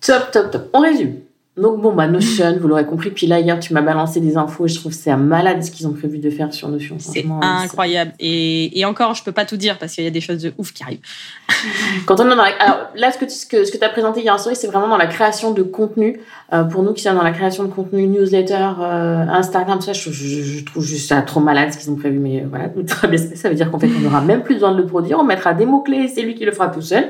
Top, 0.02 0.32
top, 0.32 0.52
top. 0.52 0.70
On 0.74 0.82
résume. 0.82 1.16
Donc 1.60 1.82
bon, 1.82 1.94
bah 1.94 2.08
Notion, 2.08 2.58
vous 2.60 2.68
l'aurez 2.68 2.86
compris. 2.86 3.10
Puis 3.10 3.28
là, 3.28 3.40
hier, 3.40 3.60
tu 3.60 3.74
m'as 3.74 3.82
balancé 3.82 4.22
des 4.22 4.38
infos 4.38 4.66
et 4.66 4.70
je 4.70 4.80
trouve 4.80 4.92
que 4.94 4.98
c'est 4.98 5.12
un 5.12 5.18
malade 5.18 5.62
ce 5.62 5.72
qu'ils 5.72 5.88
ont 5.88 5.94
prévu 5.94 6.18
de 6.18 6.30
faire 6.30 6.54
sur 6.54 6.70
Notion. 6.70 6.96
C'est 7.00 7.26
incroyable. 7.42 8.14
Et, 8.20 8.80
et, 8.80 8.86
encore, 8.86 9.14
je 9.14 9.24
peux 9.24 9.32
pas 9.34 9.46
tout 9.46 9.58
dire 9.58 9.78
parce 9.78 9.94
qu'il 9.94 10.04
y 10.04 10.08
a 10.08 10.12
des 10.12 10.22
choses 10.22 10.42
de 10.42 10.54
ouf 10.58 10.72
qui 10.72 10.84
arrivent. 10.84 11.02
Quand 12.06 12.20
on 12.22 12.26
est 12.28 12.30
dans 12.30 12.36
la... 12.36 12.52
Alors 12.60 12.88
là, 12.96 13.12
ce 13.12 13.18
que 13.18 13.26
tu 13.26 13.32
ce 13.32 13.46
que, 13.46 13.66
ce 13.66 13.72
que 13.72 13.84
as 13.84 13.90
présenté 13.90 14.22
hier 14.22 14.40
story, 14.40 14.56
c'est 14.56 14.68
vraiment 14.68 14.88
dans 14.88 14.98
la 14.98 15.08
création 15.08 15.52
de 15.52 15.62
contenu. 15.62 16.22
Euh, 16.54 16.64
pour 16.64 16.82
nous 16.82 16.94
qui 16.94 17.04
sommes 17.04 17.16
dans 17.16 17.24
la 17.24 17.32
création 17.32 17.64
de 17.64 17.70
contenu, 17.70 18.08
newsletter, 18.08 18.70
euh, 18.80 19.26
Instagram, 19.28 19.82
ça, 19.82 19.92
je, 19.94 20.12
je, 20.12 20.64
trouve 20.66 20.84
juste 20.84 21.10
ça 21.10 21.22
trop 21.22 21.42
malade 21.42 21.74
ce 21.74 21.78
qu'ils 21.78 21.92
ont 21.92 21.96
prévu. 21.96 22.20
Mais 22.20 22.42
euh, 22.42 22.48
voilà, 22.50 22.70
ça 23.36 23.50
veut 23.50 23.56
dire 23.56 23.70
qu'en 23.70 23.80
fait, 23.80 23.90
on 23.98 24.00
n'aura 24.00 24.22
même 24.22 24.44
plus 24.44 24.56
besoin 24.56 24.72
de 24.72 24.78
le 24.78 24.86
produire. 24.86 25.20
On 25.20 25.24
mettra 25.24 25.54
des 25.54 25.66
mots-clés, 25.66 26.08
c'est 26.08 26.22
lui 26.22 26.36
qui 26.36 26.46
le 26.46 26.54
fera 26.54 26.70
tout 26.70 26.82
seul. 26.82 27.10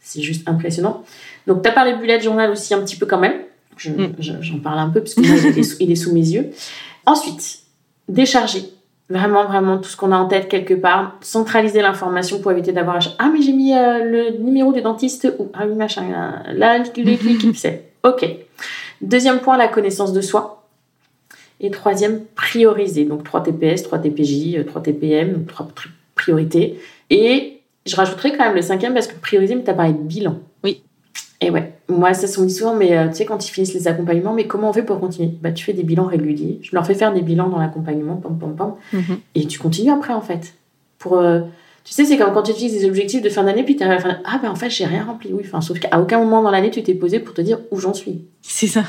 C'est 0.00 0.22
juste 0.22 0.48
impressionnant. 0.48 1.04
Donc, 1.46 1.62
tu 1.62 1.68
as 1.68 1.72
parlé 1.72 1.94
bullet 1.94 2.20
journal 2.20 2.50
aussi 2.50 2.72
un 2.74 2.80
petit 2.80 2.96
peu 2.96 3.06
quand 3.06 3.18
même. 3.18 3.34
Mm. 3.86 4.14
J'en 4.18 4.58
parle 4.58 4.78
un 4.78 4.88
peu 4.88 5.00
parce 5.00 5.14
que 5.14 5.20
il, 5.20 5.90
est 5.90 5.96
sous, 5.96 6.12
mes 6.12 6.20
yeux. 6.20 6.50
Ensuite, 7.06 7.60
décharger 8.08 8.64
vraiment, 9.08 9.44
vraiment 9.44 9.78
tout 9.78 9.88
ce 9.88 9.96
qu'on 9.96 10.12
a 10.12 10.16
en 10.16 10.26
tête 10.26 10.48
quelque 10.48 10.74
part. 10.74 11.16
Centraliser 11.20 11.82
l'information 11.82 12.40
pour 12.40 12.52
éviter 12.52 12.72
d'avoir 12.72 12.98
Ah, 13.18 13.30
mais 13.32 13.42
j'ai 13.42 13.52
mis 13.52 13.74
euh, 13.74 14.04
le 14.04 14.38
numéro 14.38 14.72
du 14.72 14.82
dentiste 14.82 15.32
ou 15.38 15.48
Ah 15.54 15.66
oui, 15.66 15.74
machin. 15.74 16.42
Là, 16.52 16.78
l'équipe 16.96 17.56
c'est 17.56 17.92
OK. 18.02 18.24
Deuxième 19.00 19.40
point, 19.40 19.56
la 19.56 19.68
connaissance 19.68 20.12
de 20.12 20.20
soi. 20.20 20.66
Et 21.60 21.70
troisième, 21.70 22.24
prioriser. 22.34 23.04
Donc 23.04 23.24
3 23.24 23.44
TPS, 23.44 23.84
3 23.84 23.98
TPJ, 24.00 24.64
3 24.66 24.82
TPM, 24.82 25.44
3 25.46 25.68
priorités. 26.14 26.80
Et 27.10 27.60
je 27.86 27.96
rajouterai 27.96 28.32
quand 28.32 28.44
même 28.44 28.54
le 28.54 28.62
cinquième 28.62 28.94
parce 28.94 29.06
que 29.06 29.14
prioriser, 29.14 29.54
parlé 29.56 29.92
de 29.92 29.98
bilan. 29.98 30.38
Oui. 30.64 30.82
Et 31.42 31.50
ouais, 31.50 31.72
moi, 31.88 32.14
ça 32.14 32.40
me 32.40 32.46
dit 32.46 32.54
souvent, 32.54 32.74
mais 32.74 32.96
euh, 32.96 33.08
tu 33.08 33.16
sais, 33.16 33.24
quand 33.24 33.46
ils 33.46 33.50
finissent 33.50 33.74
les 33.74 33.88
accompagnements, 33.88 34.32
mais 34.32 34.46
comment 34.46 34.70
on 34.70 34.72
fait 34.72 34.84
pour 34.84 35.00
continuer? 35.00 35.30
Bah, 35.42 35.50
tu 35.50 35.64
fais 35.64 35.72
des 35.72 35.82
bilans 35.82 36.06
réguliers. 36.06 36.60
Je 36.62 36.70
leur 36.72 36.86
fais 36.86 36.94
faire 36.94 37.12
des 37.12 37.20
bilans 37.20 37.48
dans 37.48 37.58
l'accompagnement, 37.58 38.16
pom, 38.16 38.38
pom, 38.38 38.54
pom. 38.54 38.74
Mhm. 38.92 39.18
Et 39.34 39.46
tu 39.46 39.58
continues 39.58 39.90
après, 39.90 40.12
en 40.12 40.20
fait. 40.20 40.54
Pour, 40.98 41.18
euh, 41.18 41.40
tu 41.84 41.92
sais, 41.92 42.04
c'est 42.04 42.16
comme 42.16 42.32
quand 42.32 42.44
tu 42.44 42.52
utilises 42.52 42.74
des 42.74 42.86
objectifs 42.86 43.22
de 43.22 43.28
fin 43.28 43.42
d'année, 43.42 43.64
puis 43.64 43.74
tu 43.74 43.82
arrives 43.82 44.04
à 44.04 44.08
la 44.08 44.14
fin, 44.14 44.20
ah, 44.24 44.38
ben 44.40 44.50
en 44.50 44.54
fait, 44.54 44.70
j'ai 44.70 44.86
rien 44.86 45.04
rempli. 45.04 45.32
Oui, 45.32 45.42
enfin, 45.44 45.60
sauf 45.60 45.80
qu'à 45.80 46.00
aucun 46.00 46.20
moment 46.20 46.42
dans 46.42 46.52
l'année, 46.52 46.70
tu 46.70 46.80
t'es 46.82 46.94
posé 46.94 47.18
pour 47.18 47.34
te 47.34 47.40
dire 47.40 47.58
où 47.72 47.80
j'en 47.80 47.92
suis. 47.92 48.24
C'est 48.40 48.68
ça. 48.68 48.84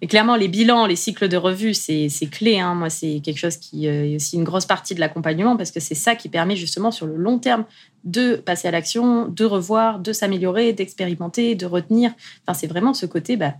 Mais 0.00 0.08
clairement, 0.08 0.36
les 0.36 0.48
bilans, 0.48 0.86
les 0.86 0.96
cycles 0.96 1.28
de 1.28 1.36
revue, 1.36 1.72
c'est 1.72 2.10
clé. 2.30 2.58
Hein. 2.58 2.74
Moi, 2.74 2.90
c'est 2.90 3.20
quelque 3.20 3.38
chose 3.38 3.56
qui 3.56 3.88
euh, 3.88 4.04
est 4.04 4.16
aussi 4.16 4.36
une 4.36 4.44
grosse 4.44 4.66
partie 4.66 4.94
de 4.94 5.00
l'accompagnement 5.00 5.56
parce 5.56 5.70
que 5.70 5.80
c'est 5.80 5.94
ça 5.94 6.14
qui 6.14 6.28
permet 6.28 6.56
justement 6.56 6.90
sur 6.90 7.06
le 7.06 7.16
long 7.16 7.38
terme 7.38 7.64
de 8.04 8.36
passer 8.36 8.68
à 8.68 8.70
l'action, 8.70 9.26
de 9.26 9.44
revoir, 9.44 10.00
de 10.00 10.12
s'améliorer, 10.12 10.74
d'expérimenter, 10.74 11.54
de 11.54 11.64
retenir. 11.64 12.12
Enfin, 12.42 12.58
c'est 12.58 12.66
vraiment 12.66 12.92
ce 12.92 13.06
côté, 13.06 13.36
bah, 13.36 13.54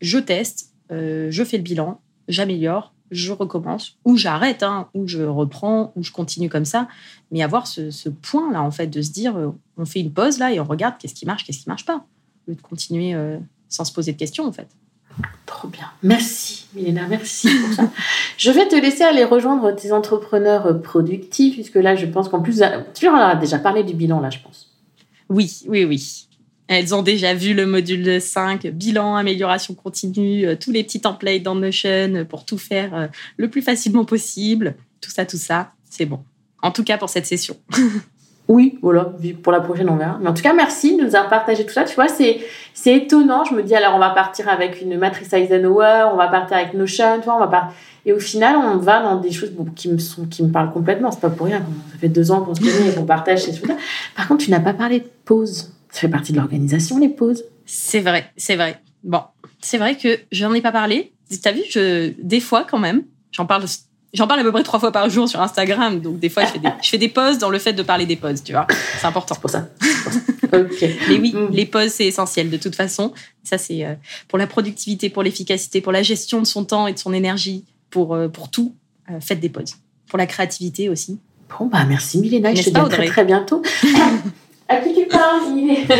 je 0.00 0.18
teste, 0.18 0.72
euh, 0.90 1.28
je 1.30 1.44
fais 1.44 1.58
le 1.58 1.62
bilan, 1.62 2.00
j'améliore, 2.28 2.94
je 3.10 3.32
recommence, 3.32 3.98
ou 4.06 4.16
j'arrête, 4.16 4.62
hein, 4.62 4.88
ou 4.94 5.06
je 5.06 5.22
reprends, 5.22 5.92
ou 5.96 6.02
je 6.02 6.10
continue 6.10 6.48
comme 6.48 6.64
ça. 6.64 6.88
Mais 7.30 7.42
avoir 7.42 7.66
ce, 7.66 8.08
point-là, 8.08 8.62
en 8.62 8.70
fait, 8.70 8.86
de 8.86 9.02
se 9.02 9.12
dire, 9.12 9.36
euh, 9.36 9.50
on 9.76 9.84
fait 9.84 10.00
une 10.00 10.12
pause 10.12 10.38
là 10.38 10.50
et 10.50 10.58
on 10.60 10.64
regarde 10.64 10.94
qu'est-ce 10.98 11.14
qui 11.14 11.26
marche, 11.26 11.44
qu'est-ce 11.44 11.60
qui 11.60 11.68
marche 11.68 11.84
pas, 11.84 12.06
au 12.46 12.52
lieu 12.52 12.56
de 12.56 12.62
continuer 12.62 13.14
sans 13.68 13.84
se 13.84 13.92
poser 13.92 14.12
de 14.12 14.18
questions, 14.18 14.46
en 14.46 14.52
fait. 14.52 14.68
Trop 15.46 15.68
bien. 15.68 15.86
Merci, 16.02 16.66
Milena, 16.74 17.06
merci 17.08 17.48
pour 17.48 17.74
ça. 17.74 17.90
je 18.38 18.50
vais 18.50 18.66
te 18.66 18.74
laisser 18.74 19.04
aller 19.04 19.24
rejoindre 19.24 19.70
tes 19.72 19.92
entrepreneurs 19.92 20.80
productifs, 20.82 21.54
puisque 21.54 21.76
là, 21.76 21.96
je 21.96 22.06
pense 22.06 22.28
qu'en 22.28 22.40
plus, 22.40 22.62
tu 22.94 23.04
leur 23.04 23.14
as 23.14 23.36
déjà 23.36 23.58
parlé 23.58 23.84
du 23.84 23.94
bilan, 23.94 24.20
là, 24.20 24.30
je 24.30 24.38
pense. 24.40 24.70
Oui, 25.28 25.62
oui, 25.68 25.84
oui. 25.84 26.28
Elles 26.66 26.94
ont 26.94 27.02
déjà 27.02 27.34
vu 27.34 27.52
le 27.52 27.66
module 27.66 28.02
de 28.02 28.18
5, 28.18 28.66
bilan, 28.68 29.16
amélioration 29.16 29.74
continue, 29.74 30.46
euh, 30.46 30.56
tous 30.56 30.72
les 30.72 30.82
petits 30.82 31.00
templates 31.00 31.42
dans 31.42 31.54
Notion 31.54 32.24
pour 32.28 32.46
tout 32.46 32.56
faire 32.56 32.94
euh, 32.94 33.06
le 33.36 33.50
plus 33.50 33.60
facilement 33.60 34.04
possible. 34.04 34.74
Tout 35.02 35.10
ça, 35.10 35.26
tout 35.26 35.36
ça, 35.36 35.72
c'est 35.84 36.06
bon. 36.06 36.20
En 36.62 36.70
tout 36.70 36.82
cas 36.82 36.96
pour 36.96 37.10
cette 37.10 37.26
session. 37.26 37.56
Oui, 38.46 38.78
voilà, 38.82 39.10
pour 39.42 39.52
la 39.52 39.60
prochaine, 39.60 39.88
on 39.88 39.96
verra. 39.96 40.18
Mais 40.20 40.28
en 40.28 40.34
tout 40.34 40.42
cas, 40.42 40.52
merci 40.52 40.96
de 40.96 41.02
nous 41.02 41.14
avoir 41.14 41.30
partagé 41.30 41.64
tout 41.64 41.72
ça. 41.72 41.84
Tu 41.84 41.94
vois, 41.94 42.08
c'est, 42.08 42.40
c'est 42.74 42.94
étonnant. 42.94 43.44
Je 43.44 43.54
me 43.54 43.62
dis, 43.62 43.74
alors, 43.74 43.94
on 43.94 43.98
va 43.98 44.10
partir 44.10 44.48
avec 44.48 44.82
une 44.82 44.98
matrice 44.98 45.32
Eisenhower, 45.32 46.08
on 46.12 46.16
va 46.16 46.28
partir 46.28 46.58
avec 46.58 46.74
Notion, 46.74 47.18
tu 47.20 47.24
vois, 47.24 47.36
on 47.36 47.40
va 47.40 47.46
pas. 47.46 47.72
Et 48.04 48.12
au 48.12 48.18
final, 48.18 48.56
on 48.56 48.76
va 48.76 49.02
dans 49.02 49.16
des 49.16 49.32
choses 49.32 49.52
qui 49.74 49.88
me, 49.88 49.96
sont, 49.96 50.26
qui 50.26 50.42
me 50.42 50.52
parlent 50.52 50.72
complètement. 50.72 51.10
C'est 51.10 51.20
pas 51.20 51.30
pour 51.30 51.46
rien. 51.46 51.64
Ça 51.92 51.98
fait 51.98 52.08
deux 52.08 52.30
ans 52.30 52.42
qu'on 52.42 52.54
se 52.54 52.60
connaît 52.60 52.90
et 52.90 52.94
qu'on 52.94 53.06
partage 53.06 53.44
ces 53.44 53.54
choses-là. 53.56 53.76
Par 54.14 54.28
contre, 54.28 54.44
tu 54.44 54.50
n'as 54.50 54.60
pas 54.60 54.74
parlé 54.74 55.00
de 55.00 55.08
pause. 55.24 55.72
Ça 55.90 56.00
fait 56.00 56.08
partie 56.08 56.32
de 56.32 56.36
l'organisation, 56.36 56.98
les 56.98 57.08
pauses. 57.08 57.44
C'est 57.64 58.00
vrai, 58.00 58.30
c'est 58.36 58.56
vrai. 58.56 58.78
Bon, 59.04 59.22
c'est 59.62 59.78
vrai 59.78 59.96
que 59.96 60.18
j'en 60.32 60.52
ai 60.52 60.60
pas 60.60 60.72
parlé. 60.72 61.12
T'as 61.42 61.52
vu, 61.52 61.62
je, 61.70 62.12
des 62.22 62.40
fois, 62.40 62.66
quand 62.68 62.78
même, 62.78 63.04
j'en 63.32 63.46
parle 63.46 63.64
J'en 64.14 64.28
parle 64.28 64.40
à 64.40 64.42
peu 64.44 64.52
près 64.52 64.62
trois 64.62 64.78
fois 64.78 64.92
par 64.92 65.10
jour 65.10 65.28
sur 65.28 65.40
Instagram, 65.40 66.00
donc 66.00 66.20
des 66.20 66.28
fois 66.28 66.44
je 66.44 66.52
fais 66.52 66.58
des, 66.60 66.68
je 66.80 66.88
fais 66.88 66.98
des 66.98 67.08
posts 67.08 67.40
dans 67.40 67.50
le 67.50 67.58
fait 67.58 67.72
de 67.72 67.82
parler 67.82 68.06
des 68.06 68.14
posts, 68.14 68.46
tu 68.46 68.52
vois. 68.52 68.68
C'est 69.00 69.06
important. 69.06 69.34
pour 69.34 69.50
ça. 69.50 69.68
Mais 70.52 71.18
oui, 71.18 71.34
mm. 71.34 71.48
les 71.50 71.66
posts 71.66 71.96
c'est 71.96 72.06
essentiel 72.06 72.48
de 72.48 72.56
toute 72.56 72.76
façon. 72.76 73.12
Ça 73.42 73.58
c'est 73.58 73.84
euh, 73.84 73.94
pour 74.28 74.38
la 74.38 74.46
productivité, 74.46 75.10
pour 75.10 75.24
l'efficacité, 75.24 75.80
pour 75.80 75.90
la 75.90 76.04
gestion 76.04 76.40
de 76.40 76.46
son 76.46 76.64
temps 76.64 76.86
et 76.86 76.92
de 76.92 76.98
son 76.98 77.12
énergie, 77.12 77.64
pour 77.90 78.14
euh, 78.14 78.28
pour 78.28 78.50
tout. 78.50 78.74
Euh, 79.10 79.18
faites 79.20 79.40
des 79.40 79.48
posts. 79.48 79.78
Pour 80.08 80.18
la 80.18 80.26
créativité 80.26 80.88
aussi. 80.88 81.18
Bon 81.58 81.66
bah 81.66 81.84
merci 81.86 82.18
Milena, 82.20 82.54
je 82.54 82.62
te 82.62 82.70
dis 82.70 82.76
à 82.76 82.84
très 82.84 83.06
très 83.06 83.24
bientôt. 83.24 83.62
à 84.68 84.76
qui 84.76 84.94
tu 84.94 85.06
parles 85.06 85.42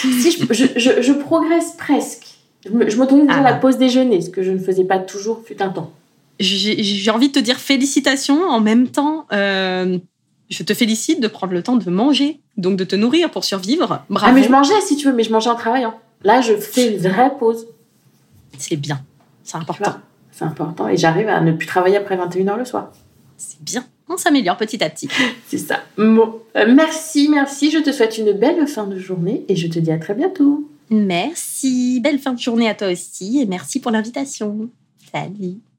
Si 0.00 0.30
je, 0.30 0.66
je, 0.76 1.02
je, 1.02 1.12
progresse 1.12 1.72
presque. 1.76 2.26
Je 2.64 2.96
m'autorise 2.96 3.28
à 3.28 3.38
ah. 3.38 3.42
la 3.42 3.54
pause 3.54 3.78
déjeuner, 3.78 4.20
ce 4.20 4.30
que 4.30 4.42
je 4.42 4.52
ne 4.52 4.58
faisais 4.58 4.84
pas 4.84 4.98
toujours 4.98 5.42
fut 5.44 5.60
un 5.60 5.70
temps 5.70 5.92
j'ai 6.42 7.10
envie 7.10 7.28
de 7.28 7.32
te 7.32 7.38
dire 7.38 7.58
félicitations. 7.58 8.48
En 8.48 8.60
même 8.60 8.88
temps, 8.88 9.26
euh, 9.32 9.98
je 10.50 10.62
te 10.62 10.74
félicite 10.74 11.20
de 11.20 11.28
prendre 11.28 11.52
le 11.52 11.62
temps 11.62 11.76
de 11.76 11.90
manger, 11.90 12.40
donc 12.56 12.76
de 12.76 12.84
te 12.84 12.96
nourrir 12.96 13.30
pour 13.30 13.44
survivre. 13.44 14.04
Bravo. 14.10 14.26
Ah, 14.30 14.32
mais 14.32 14.42
je 14.42 14.50
mangeais 14.50 14.80
si 14.82 14.96
tu 14.96 15.06
veux, 15.06 15.14
mais 15.14 15.24
je 15.24 15.32
mangeais 15.32 15.50
en 15.50 15.54
travaillant. 15.54 15.94
Là, 16.24 16.40
je 16.40 16.54
fais 16.54 16.94
une 16.94 16.98
vraie 16.98 17.32
pause. 17.38 17.66
C'est 18.58 18.76
bien. 18.76 19.00
C'est 19.42 19.56
important. 19.56 19.94
C'est 20.30 20.44
important. 20.44 20.88
Et 20.88 20.96
j'arrive 20.96 21.28
à 21.28 21.40
ne 21.40 21.52
plus 21.52 21.66
travailler 21.66 21.96
après 21.96 22.16
21h 22.16 22.56
le 22.56 22.64
soir. 22.64 22.92
C'est 23.36 23.60
bien. 23.62 23.84
on 24.08 24.16
s'améliore 24.16 24.56
petit 24.56 24.82
à 24.84 24.90
petit. 24.90 25.08
C'est 25.48 25.58
ça. 25.58 25.80
Bon, 25.96 26.40
euh, 26.56 26.72
merci, 26.72 27.28
merci. 27.28 27.70
Je 27.70 27.78
te 27.78 27.90
souhaite 27.90 28.18
une 28.18 28.32
belle 28.32 28.66
fin 28.66 28.86
de 28.86 28.98
journée 28.98 29.44
et 29.48 29.56
je 29.56 29.66
te 29.68 29.78
dis 29.78 29.90
à 29.90 29.98
très 29.98 30.14
bientôt. 30.14 30.68
Merci. 30.90 32.00
Belle 32.00 32.18
fin 32.18 32.34
de 32.34 32.38
journée 32.38 32.68
à 32.68 32.74
toi 32.74 32.88
aussi 32.88 33.40
et 33.40 33.46
merci 33.46 33.80
pour 33.80 33.90
l'invitation. 33.90 34.70
Salut. 35.12 35.71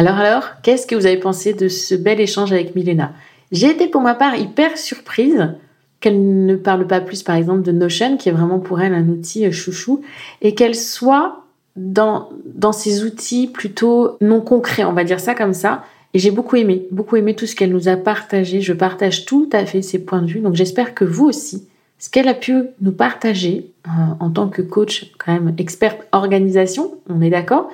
Alors, 0.00 0.16
alors, 0.16 0.44
qu'est-ce 0.62 0.86
que 0.86 0.94
vous 0.94 1.04
avez 1.04 1.18
pensé 1.18 1.52
de 1.52 1.68
ce 1.68 1.94
bel 1.94 2.22
échange 2.22 2.52
avec 2.52 2.74
Milena? 2.74 3.12
J'ai 3.52 3.68
été 3.68 3.86
pour 3.86 4.00
ma 4.00 4.14
part 4.14 4.34
hyper 4.34 4.78
surprise 4.78 5.52
qu'elle 6.00 6.46
ne 6.46 6.56
parle 6.56 6.86
pas 6.86 7.02
plus, 7.02 7.22
par 7.22 7.36
exemple, 7.36 7.60
de 7.60 7.70
Notion, 7.70 8.16
qui 8.16 8.30
est 8.30 8.32
vraiment 8.32 8.60
pour 8.60 8.80
elle 8.80 8.94
un 8.94 9.06
outil 9.08 9.44
euh, 9.44 9.52
chouchou, 9.52 10.00
et 10.40 10.54
qu'elle 10.54 10.74
soit 10.74 11.44
dans, 11.76 12.30
dans 12.46 12.72
ces 12.72 13.04
outils 13.04 13.46
plutôt 13.46 14.16
non 14.22 14.40
concrets, 14.40 14.84
on 14.84 14.94
va 14.94 15.04
dire 15.04 15.20
ça 15.20 15.34
comme 15.34 15.52
ça. 15.52 15.84
Et 16.14 16.18
j'ai 16.18 16.30
beaucoup 16.30 16.56
aimé, 16.56 16.86
beaucoup 16.90 17.16
aimé 17.16 17.36
tout 17.36 17.44
ce 17.44 17.54
qu'elle 17.54 17.70
nous 17.70 17.88
a 17.88 17.96
partagé. 17.96 18.62
Je 18.62 18.72
partage 18.72 19.26
tout 19.26 19.50
à 19.52 19.66
fait 19.66 19.82
ses 19.82 19.98
points 19.98 20.22
de 20.22 20.28
vue. 20.28 20.40
Donc 20.40 20.54
j'espère 20.54 20.94
que 20.94 21.04
vous 21.04 21.26
aussi, 21.26 21.68
ce 21.98 22.08
qu'elle 22.08 22.28
a 22.28 22.34
pu 22.34 22.54
nous 22.80 22.92
partager 22.92 23.70
euh, 23.86 23.90
en 24.18 24.30
tant 24.30 24.48
que 24.48 24.62
coach, 24.62 25.12
quand 25.18 25.34
même 25.34 25.54
experte 25.58 26.06
organisation, 26.12 26.94
on 27.10 27.20
est 27.20 27.28
d'accord, 27.28 27.70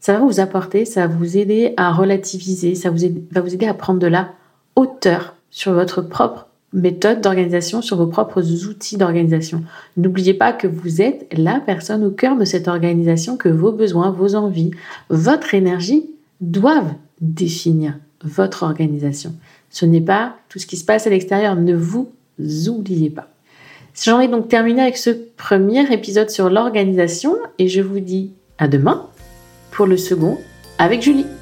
ça 0.00 0.14
va 0.14 0.20
vous 0.20 0.40
apporter, 0.40 0.84
ça 0.84 1.06
va 1.06 1.14
vous 1.14 1.36
aider 1.36 1.74
à 1.76 1.92
relativiser, 1.92 2.74
ça 2.74 2.90
vous 2.90 2.98
va 3.30 3.40
vous 3.40 3.54
aider 3.54 3.66
à 3.66 3.74
prendre 3.74 3.98
de 3.98 4.06
la 4.06 4.30
hauteur 4.76 5.34
sur 5.50 5.72
votre 5.72 6.02
propre 6.02 6.48
méthode 6.72 7.20
d'organisation, 7.20 7.80
sur 7.82 7.96
vos 7.96 8.06
propres 8.06 8.42
outils 8.66 8.96
d'organisation. 8.96 9.64
N'oubliez 9.96 10.34
pas 10.34 10.52
que 10.52 10.66
vous 10.66 11.00
êtes 11.00 11.26
la 11.36 11.60
personne 11.60 12.04
au 12.04 12.10
cœur 12.10 12.36
de 12.36 12.44
cette 12.44 12.68
organisation, 12.68 13.36
que 13.36 13.48
vos 13.48 13.72
besoins, 13.72 14.10
vos 14.10 14.34
envies, 14.34 14.70
votre 15.08 15.54
énergie 15.54 16.10
doivent 16.40 16.94
définir 17.20 17.98
votre 18.22 18.62
organisation. 18.62 19.34
Ce 19.70 19.86
n'est 19.86 20.00
pas 20.00 20.36
tout 20.48 20.58
ce 20.58 20.66
qui 20.66 20.76
se 20.76 20.84
passe 20.84 21.06
à 21.06 21.10
l'extérieur, 21.10 21.56
ne 21.56 21.74
vous 21.74 22.12
oubliez 22.68 23.10
pas. 23.10 23.28
J'en 24.02 24.20
ai 24.20 24.28
donc 24.28 24.48
terminé 24.48 24.82
avec 24.82 24.96
ce 24.96 25.10
premier 25.10 25.92
épisode 25.92 26.30
sur 26.30 26.50
l'organisation 26.50 27.36
et 27.58 27.68
je 27.68 27.80
vous 27.80 28.00
dis 28.00 28.32
à 28.58 28.68
demain 28.68 29.08
pour 29.78 29.86
le 29.86 29.96
second 29.96 30.40
avec 30.78 31.02
Julie. 31.02 31.37